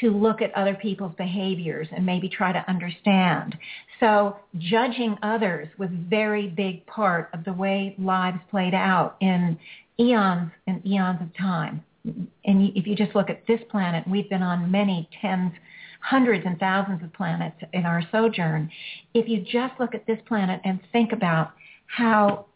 [0.00, 3.56] to look at other people's behaviors and maybe try to understand.
[4.00, 9.58] So judging others was very big part of the way lives played out in
[9.98, 11.82] eons and eons of time.
[12.04, 15.52] And if you just look at this planet, we've been on many tens,
[16.00, 18.70] hundreds and thousands of planets in our sojourn.
[19.14, 21.52] If you just look at this planet and think about
[21.86, 22.46] how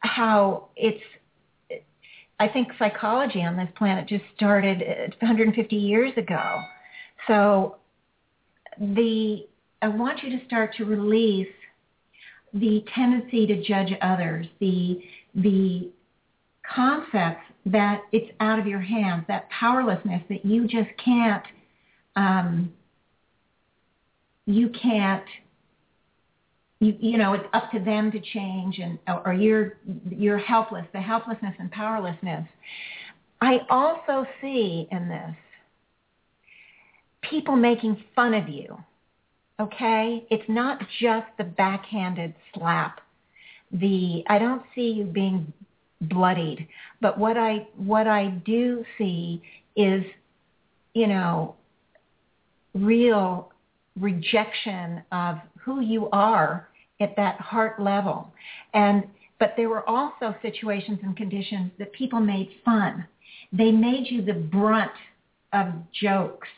[0.00, 1.02] how it's
[2.38, 4.80] I think psychology on this planet just started
[5.20, 6.60] 150 years ago.
[7.26, 7.76] So
[8.78, 9.46] the
[9.82, 11.48] I want you to start to release
[12.52, 15.00] the tendency to judge others, the
[15.34, 15.90] the
[16.74, 21.44] concept that it's out of your hands, that powerlessness that you just can't
[22.16, 22.72] um,
[24.46, 25.24] you can't
[26.80, 29.78] you, you know it's up to them to change and or you're
[30.10, 32.46] you're helpless the helplessness and powerlessness.
[33.40, 35.36] I also see in this
[37.22, 38.78] people making fun of you
[39.60, 40.26] okay?
[40.30, 43.00] It's not just the backhanded slap.
[43.72, 45.52] The i don't see you being
[46.02, 46.68] bloodied
[47.00, 49.42] but what i what i do see
[49.74, 50.04] is
[50.94, 51.56] you know
[52.74, 53.50] real
[53.98, 56.68] rejection of who you are
[57.00, 58.32] at that heart level.
[58.72, 59.04] And
[59.38, 63.06] but there were also situations and conditions that people made fun.
[63.52, 64.92] They made you the brunt
[65.52, 66.48] of jokes.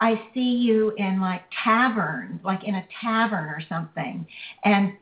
[0.00, 4.26] I see you in like taverns, like in a tavern or something,
[4.64, 4.94] and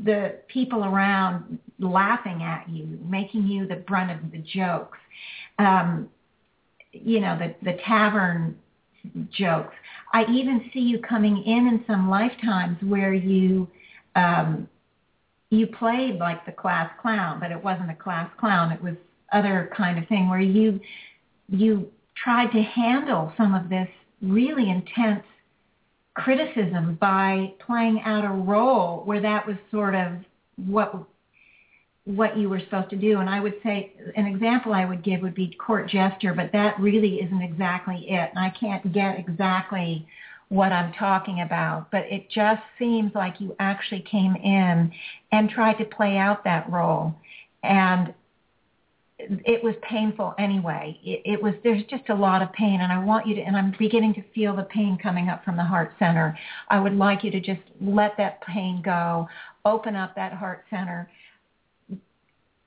[0.00, 4.98] the people around laughing at you, making you the brunt of the jokes.
[5.58, 6.08] Um,
[6.92, 8.56] you know, the, the tavern
[9.30, 9.74] jokes.
[10.12, 13.68] I even see you coming in in some lifetimes where you
[14.14, 14.68] um,
[15.50, 18.72] you played like the class clown, but it wasn't a class clown.
[18.72, 18.94] It was
[19.32, 20.80] other kind of thing where you
[21.48, 21.90] you
[22.22, 23.88] tried to handle some of this
[24.20, 25.24] really intense
[26.14, 30.12] criticism by playing out a role where that was sort of
[30.66, 31.06] what
[32.04, 33.20] what you were supposed to do.
[33.20, 36.78] And I would say an example I would give would be court jester, but that
[36.80, 38.30] really isn't exactly it.
[38.34, 40.06] And I can't get exactly
[40.48, 44.92] what I'm talking about, but it just seems like you actually came in
[45.30, 47.14] and tried to play out that role.
[47.62, 48.12] And
[49.18, 50.98] it was painful anyway.
[51.04, 53.56] It, it was, there's just a lot of pain and I want you to, and
[53.56, 56.36] I'm beginning to feel the pain coming up from the heart center.
[56.68, 59.28] I would like you to just let that pain go,
[59.64, 61.08] open up that heart center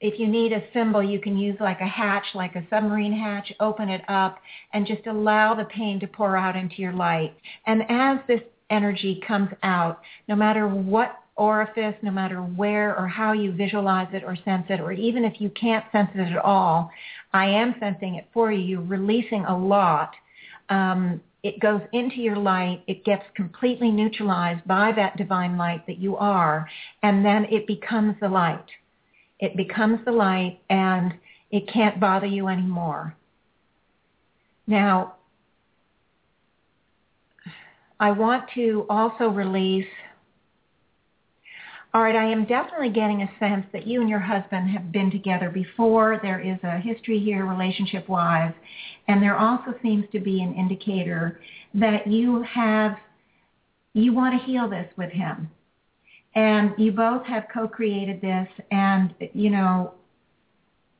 [0.05, 3.51] if you need a symbol, you can use like a hatch, like a submarine hatch,
[3.59, 4.37] open it up
[4.73, 7.35] and just allow the pain to pour out into your light.
[7.65, 13.33] And as this energy comes out, no matter what orifice, no matter where or how
[13.33, 16.91] you visualize it or sense it, or even if you can't sense it at all,
[17.33, 18.59] I am sensing it for you.
[18.59, 20.13] You're releasing a lot.
[20.69, 22.83] Um, it goes into your light.
[22.87, 26.69] It gets completely neutralized by that divine light that you are,
[27.01, 28.65] and then it becomes the light.
[29.39, 31.13] It becomes the light and
[31.51, 33.15] it can't bother you anymore.
[34.67, 35.15] Now,
[37.99, 39.87] I want to also release,
[41.93, 45.11] all right, I am definitely getting a sense that you and your husband have been
[45.11, 46.19] together before.
[46.21, 48.53] There is a history here relationship-wise,
[49.07, 51.39] and there also seems to be an indicator
[51.73, 52.97] that you have,
[53.93, 55.49] you want to heal this with him
[56.35, 59.93] and you both have co-created this and you know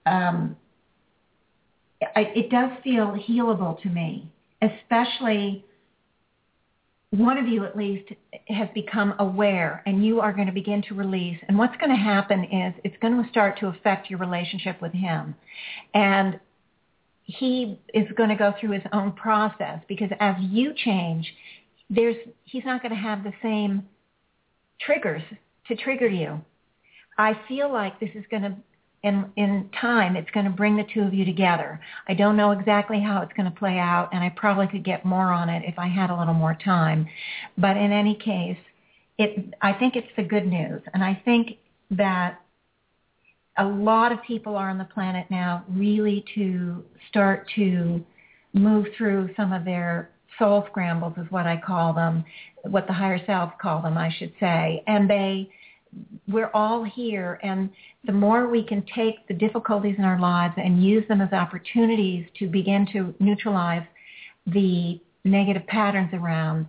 [0.05, 0.55] um,
[2.15, 4.31] I, it does feel healable to me
[4.61, 5.65] especially
[7.11, 8.09] one of you at least
[8.47, 11.38] has become aware and you are going to begin to release.
[11.47, 14.91] And what's going to happen is it's going to start to affect your relationship with
[14.91, 15.36] him.
[15.93, 16.39] And
[17.23, 21.33] he is going to go through his own process because as you change
[21.89, 22.15] there's
[22.45, 23.83] he's not going to have the same
[24.80, 25.21] triggers
[25.67, 26.41] to trigger you.
[27.17, 28.55] I feel like this is going to,
[29.03, 31.80] in, in time, it's going to bring the two of you together.
[32.07, 35.05] I don't know exactly how it's going to play out, and I probably could get
[35.05, 37.07] more on it if I had a little more time.
[37.57, 38.57] But in any case,
[39.17, 40.82] it, I think it's the good news.
[40.93, 41.57] And I think
[41.91, 42.41] that
[43.57, 48.03] a lot of people are on the planet now really to start to
[48.53, 50.09] move through some of their
[50.39, 52.23] soul scrambles is what I call them,
[52.63, 54.83] what the higher self call them, I should say.
[54.88, 55.49] And they,
[56.27, 57.69] we're all here and
[58.05, 62.25] the more we can take the difficulties in our lives and use them as opportunities
[62.39, 63.86] to begin to neutralize
[64.47, 66.67] the negative patterns around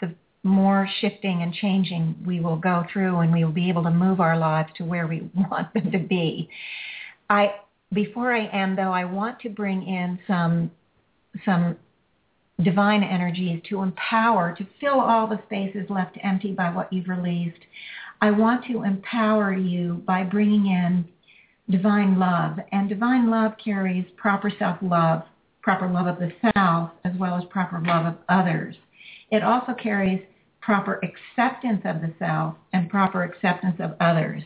[0.00, 3.90] the more shifting and changing we will go through and we will be able to
[3.90, 5.20] move our lives to where we
[5.50, 6.48] want them to be.
[7.30, 7.54] I
[7.92, 10.70] before I end though, I want to bring in some
[11.44, 11.76] some
[12.62, 17.60] divine energies to empower, to fill all the spaces left empty by what you've released.
[18.20, 21.08] I want to empower you by bringing in
[21.70, 22.58] divine love.
[22.72, 25.22] And divine love carries proper self-love,
[25.62, 28.74] proper love of the self, as well as proper love of others.
[29.30, 30.20] It also carries
[30.60, 34.42] proper acceptance of the self and proper acceptance of others.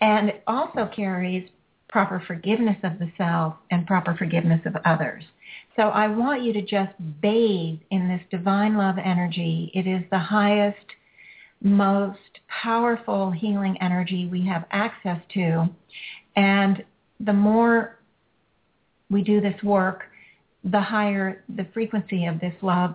[0.00, 1.48] And it also carries
[1.88, 5.24] proper forgiveness of the self and proper forgiveness of others.
[5.76, 9.70] So I want you to just bathe in this divine love energy.
[9.74, 10.86] It is the highest,
[11.62, 12.18] most
[12.62, 15.68] powerful healing energy we have access to.
[16.36, 16.84] And
[17.20, 17.98] the more
[19.10, 20.04] we do this work,
[20.64, 22.94] the higher the frequency of this love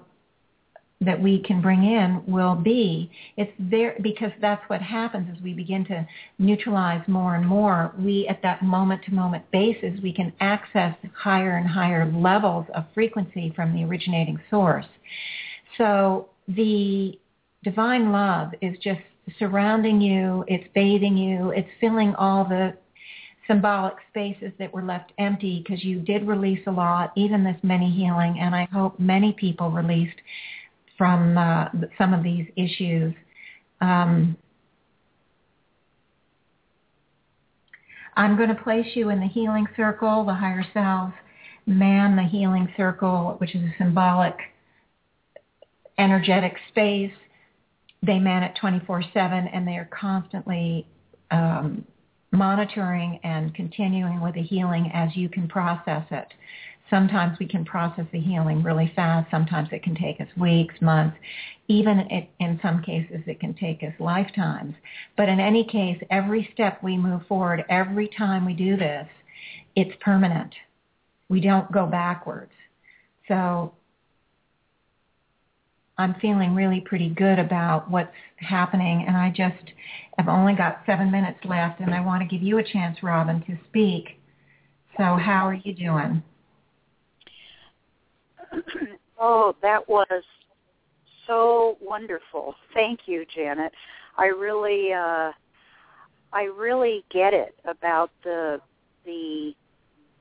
[1.02, 3.12] that we can bring in will be.
[3.36, 6.08] It's there because that's what happens as we begin to
[6.40, 7.94] neutralize more and more.
[8.00, 13.74] We, at that moment-to-moment basis, we can access higher and higher levels of frequency from
[13.74, 14.86] the originating source.
[15.78, 17.20] So the
[17.64, 19.02] divine love is just
[19.40, 20.46] surrounding you.
[20.48, 21.52] It's bathing you.
[21.52, 22.78] It's filling all the
[23.48, 27.92] symbolic spaces that were left empty because you did release a lot, even this many
[27.92, 30.16] healing, and I hope many people released
[30.98, 31.66] from uh,
[31.98, 33.14] some of these issues.
[33.82, 34.38] Um,
[38.16, 41.14] I'm going to place you in the healing circle, the higher self,
[41.66, 44.36] man, the healing circle, which is a symbolic,
[45.98, 47.14] energetic space.
[48.04, 50.88] They man it 24-7 and they are constantly
[51.32, 51.86] um,
[52.32, 56.28] monitoring and continuing with the healing as you can process it.
[56.94, 59.32] Sometimes we can process the healing really fast.
[59.32, 61.18] Sometimes it can take us weeks, months.
[61.68, 62.02] Even
[62.40, 64.76] in some cases, it can take us lifetimes.
[65.18, 69.08] But in any case, every step we move forward, every time we do this,
[69.76, 70.54] it's permanent.
[71.30, 72.52] We don't go backwards.
[73.28, 73.74] So
[75.98, 79.06] I'm feeling really pretty good about what's happening.
[79.08, 79.72] And I just
[80.20, 83.44] have only got seven minutes left, and I want to give you a chance, Robin,
[83.48, 84.20] to speak.
[84.96, 86.22] So how are you doing?
[89.20, 90.24] oh, that was
[91.28, 92.56] so wonderful.
[92.74, 93.72] Thank you, Janet.
[94.18, 95.32] I really uh
[96.32, 98.60] I really get it about the
[99.06, 99.54] the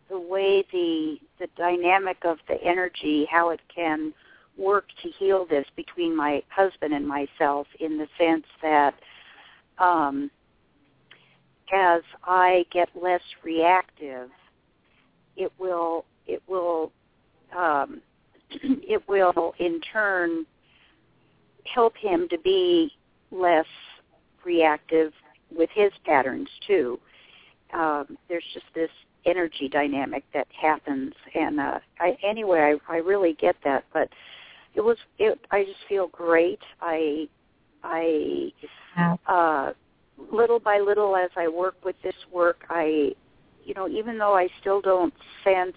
[0.08, 4.12] the way the the dynamic of the energy, how it can
[4.58, 8.94] work to heal this between my husband and myself in the sense that
[9.78, 10.30] um
[11.74, 14.28] as I get less reactive,
[15.36, 16.92] it will it will
[17.56, 18.02] um
[18.62, 20.44] it will in turn
[21.72, 22.90] help him to be
[23.30, 23.66] less
[24.44, 25.12] reactive
[25.57, 26.98] with his patterns too.
[27.72, 28.90] Um, there's just this
[29.24, 33.84] energy dynamic that happens, and uh, I, anyway, I, I really get that.
[33.92, 34.09] But
[34.74, 36.61] it was, it, I just feel great.
[36.80, 37.28] I,
[37.84, 38.53] I,
[39.26, 39.72] uh,
[40.30, 43.14] little by little, as I work with this work, I,
[43.64, 45.76] you know, even though I still don't sense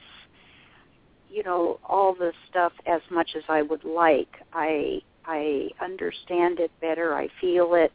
[1.35, 4.37] you know all the stuff as much as I would like.
[4.53, 7.13] I I understand it better.
[7.13, 7.91] I feel it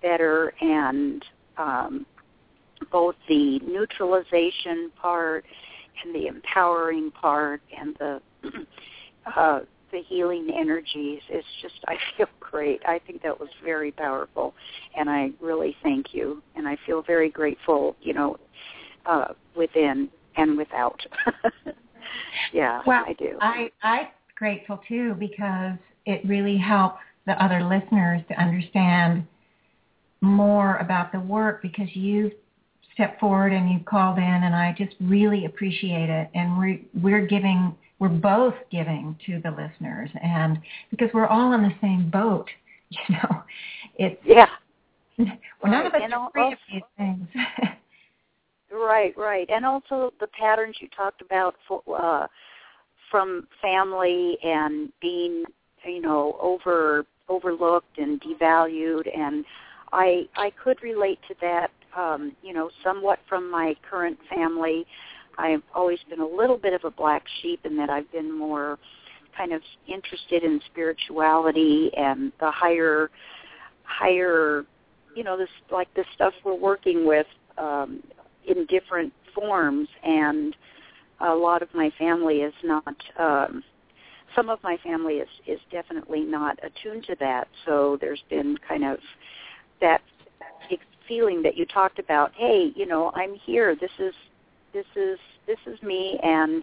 [0.00, 1.24] better, and
[1.56, 2.06] um,
[2.92, 5.44] both the neutralization part
[6.04, 8.20] and the empowering part and the
[9.36, 9.60] uh,
[9.90, 11.20] the healing energies.
[11.28, 12.80] It's just I feel great.
[12.86, 14.54] I think that was very powerful,
[14.96, 16.40] and I really thank you.
[16.54, 17.96] And I feel very grateful.
[18.00, 18.36] You know,
[19.04, 21.00] uh, within and without.
[22.52, 23.38] yeah, well, I do.
[23.40, 24.06] I I'm
[24.36, 29.26] grateful too because it really helps the other listeners to understand
[30.20, 32.32] more about the work because you've
[32.94, 37.26] stepped forward and you've called in and I just really appreciate it and we're we're
[37.26, 40.58] giving we're both giving to the listeners and
[40.90, 42.48] because we're all in the same boat
[42.90, 43.42] you know
[43.96, 44.48] it's yeah
[45.18, 47.26] well, none of us are free of these things.
[48.72, 52.26] right, right, and also the patterns you talked about for, uh,
[53.10, 55.44] from family and being,
[55.84, 59.44] you know, over overlooked and devalued, and
[59.92, 64.86] I I could relate to that, um, you know, somewhat from my current family.
[65.38, 68.78] I've always been a little bit of a black sheep in that I've been more
[69.36, 73.08] kind of interested in spirituality and the higher
[73.84, 74.64] higher
[75.14, 78.02] you know this like the stuff we're working with um
[78.48, 80.56] in different forms and
[81.20, 83.62] a lot of my family is not um
[84.36, 88.84] some of my family is is definitely not attuned to that so there's been kind
[88.84, 88.98] of
[89.80, 90.00] that
[91.06, 94.12] feeling that you talked about hey you know i'm here this is
[94.74, 96.62] this is this is me and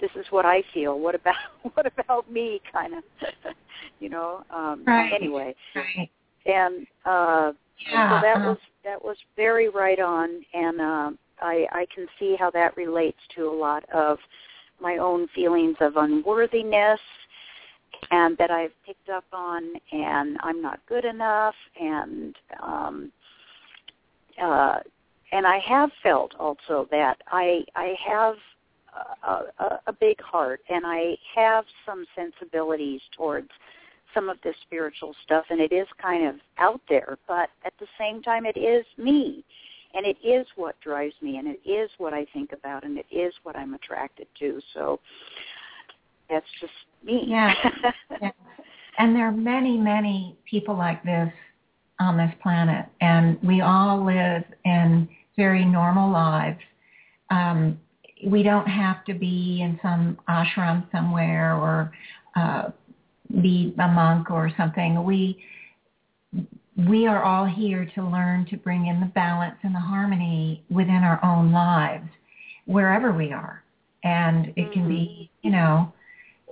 [0.00, 0.98] this is what I feel.
[0.98, 1.36] What about
[1.74, 2.60] what about me?
[2.72, 3.04] Kind of,
[4.00, 4.44] you know.
[4.50, 5.12] Um, right.
[5.12, 6.10] Anyway, right.
[6.44, 11.10] and uh, yeah, so that uh, was that was very right on, and uh,
[11.40, 14.18] I I can see how that relates to a lot of
[14.80, 17.00] my own feelings of unworthiness
[18.10, 19.62] and that I've picked up on
[19.92, 23.12] and I'm not good enough and um
[24.42, 24.80] uh
[25.32, 28.36] and I have felt also that I I have
[29.26, 33.50] a, a, a big heart and I have some sensibilities towards
[34.16, 37.86] some of this spiritual stuff and it is kind of out there but at the
[37.98, 39.44] same time it is me
[39.94, 43.06] and it is what drives me and it is what I think about and it
[43.10, 44.98] is what I'm attracted to so
[46.28, 46.72] that's just
[47.04, 47.54] me Yeah.
[48.20, 48.30] yeah.
[48.98, 51.32] And there are many, many people like this
[52.00, 56.60] on this planet, and we all live in very normal lives.
[57.30, 57.78] Um,
[58.26, 61.92] we don't have to be in some ashram somewhere or
[62.36, 62.70] uh,
[63.42, 65.04] be a monk or something.
[65.04, 65.42] We
[66.88, 71.02] we are all here to learn to bring in the balance and the harmony within
[71.02, 72.08] our own lives,
[72.66, 73.62] wherever we are.
[74.04, 75.92] And it can be, you know,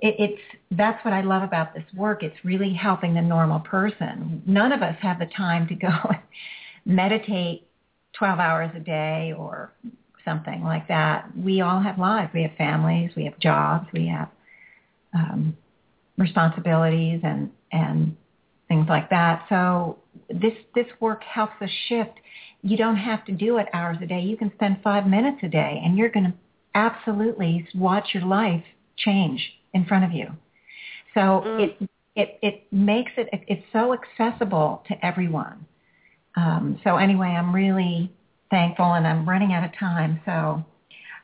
[0.01, 2.23] it, it's that's what I love about this work.
[2.23, 4.41] It's really helping the normal person.
[4.45, 5.91] None of us have the time to go
[6.85, 7.67] meditate
[8.13, 9.71] 12 hours a day or
[10.25, 11.29] something like that.
[11.37, 12.31] We all have lives.
[12.33, 13.11] We have families.
[13.15, 13.87] We have jobs.
[13.93, 14.29] We have
[15.13, 15.55] um,
[16.17, 18.15] responsibilities and and
[18.67, 19.45] things like that.
[19.49, 19.99] So
[20.29, 22.19] this this work helps us shift.
[22.61, 24.21] You don't have to do it hours a day.
[24.21, 26.33] You can spend five minutes a day, and you're going to
[26.73, 28.63] absolutely watch your life
[28.97, 29.41] change
[29.73, 30.27] in front of you.
[31.13, 31.59] So Mm.
[31.59, 35.65] it it it makes it it's so accessible to everyone.
[36.35, 38.11] Um, so anyway, I'm really
[38.49, 40.63] thankful, and I'm running out of time, so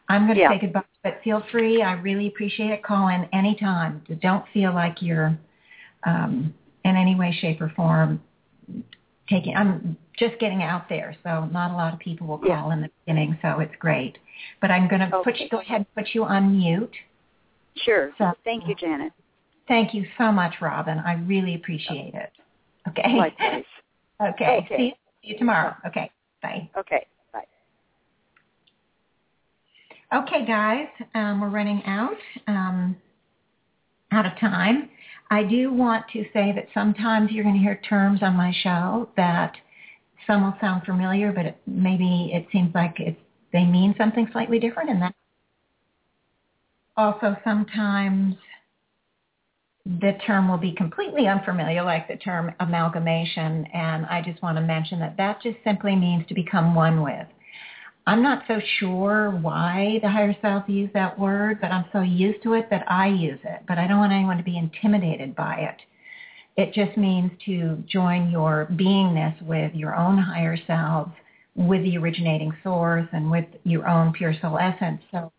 [0.09, 0.49] I'm going to Yeah.
[0.51, 0.83] say goodbye.
[1.03, 1.81] But feel free.
[1.81, 2.83] I really appreciate it.
[2.83, 4.03] Call in anytime.
[4.21, 5.37] Don't feel like you're
[6.03, 8.21] um, in any way, shape, or form
[9.29, 9.55] taking.
[9.55, 12.57] I'm just getting out there, so not a lot of people will Yeah.
[12.59, 14.17] call in the beginning, so it's great.
[14.61, 16.95] But I'm going to put you, go ahead and put you on mute.
[17.77, 18.11] Sure.
[18.17, 19.13] So- Thank you, Janet.
[19.67, 20.99] Thank you so much, Robin.
[20.99, 22.31] I really appreciate it.
[22.89, 23.15] Okay.
[23.15, 23.63] Likewise.
[24.21, 24.57] okay.
[24.65, 24.75] Okay.
[24.75, 24.91] See, you,
[25.21, 25.75] see you tomorrow.
[25.87, 26.11] Okay.
[26.41, 26.69] Bye.
[26.77, 27.05] Okay.
[27.31, 27.45] Bye.
[30.13, 32.97] Okay, guys, um, we're running out um,
[34.11, 34.89] out of time.
[35.29, 39.07] I do want to say that sometimes you're going to hear terms on my show
[39.15, 39.53] that
[40.27, 43.17] some will sound familiar, but it, maybe it seems like it's,
[43.53, 45.15] they mean something slightly different, and that
[46.97, 48.35] also sometimes
[49.85, 54.61] the term will be completely unfamiliar, like the term amalgamation, and I just want to
[54.61, 57.27] mention that that just simply means to become one with.
[58.07, 62.41] I'm not so sure why the higher self use that word, but I'm so used
[62.43, 63.61] to it that I use it.
[63.67, 65.81] But I don't want anyone to be intimidated by it.
[66.57, 71.09] It just means to join your beingness with your own higher self,
[71.55, 75.01] with the originating source, and with your own pure soul essence.
[75.11, 75.31] So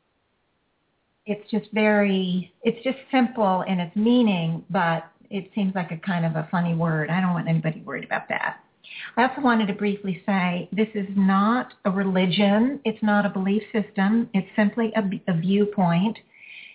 [1.26, 6.24] it's just very, it's just simple in its meaning, but it seems like a kind
[6.24, 7.10] of a funny word.
[7.10, 8.60] I don't want anybody worried about that.
[9.16, 12.80] I also wanted to briefly say this is not a religion.
[12.84, 14.28] It's not a belief system.
[14.34, 16.18] It's simply a, a viewpoint.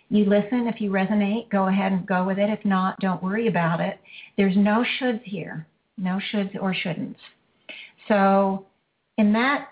[0.10, 0.68] You listen.
[0.68, 2.50] If you resonate, go ahead and go with it.
[2.50, 4.00] If not, don't worry about it.
[4.38, 5.68] There's no shoulds here.
[5.98, 7.16] No shoulds or shouldn'ts.
[8.08, 8.68] So
[9.18, 9.70] in that,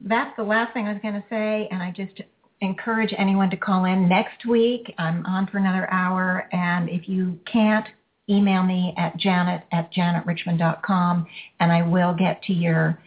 [0.00, 1.68] that's the last thing I was going to say.
[1.70, 2.22] And I just
[2.60, 4.94] encourage anyone to call in next week.
[4.98, 6.48] I'm on for another hour.
[6.52, 7.86] And if you can't,
[8.28, 11.26] email me at janet at janetrichmond.com
[11.60, 12.98] and I will get to your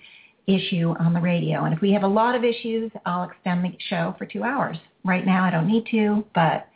[0.47, 1.65] issue on the radio.
[1.65, 4.77] And if we have a lot of issues, I'll extend the show for two hours.
[5.05, 6.67] Right now I don't need to, but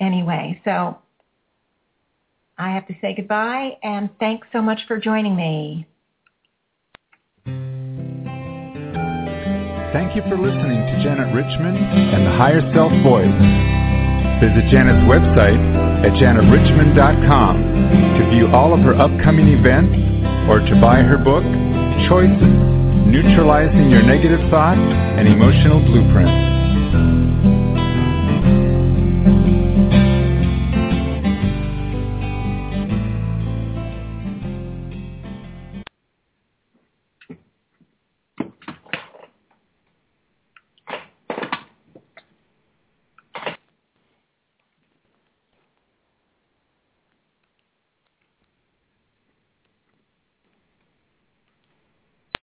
[0.00, 0.98] anyway, so
[2.56, 5.86] I have to say goodbye and thanks so much for joining me.
[9.92, 13.32] Thank you for listening to Janet Richmond and the Higher Self Voice.
[14.40, 17.54] Visit Janet's website at janetrichmond.com
[18.18, 19.94] to view all of her upcoming events
[20.48, 21.44] or to buy her book,
[22.08, 22.54] Choices
[23.06, 26.57] Neutralizing Your Negative Thoughts and Emotional Blueprints.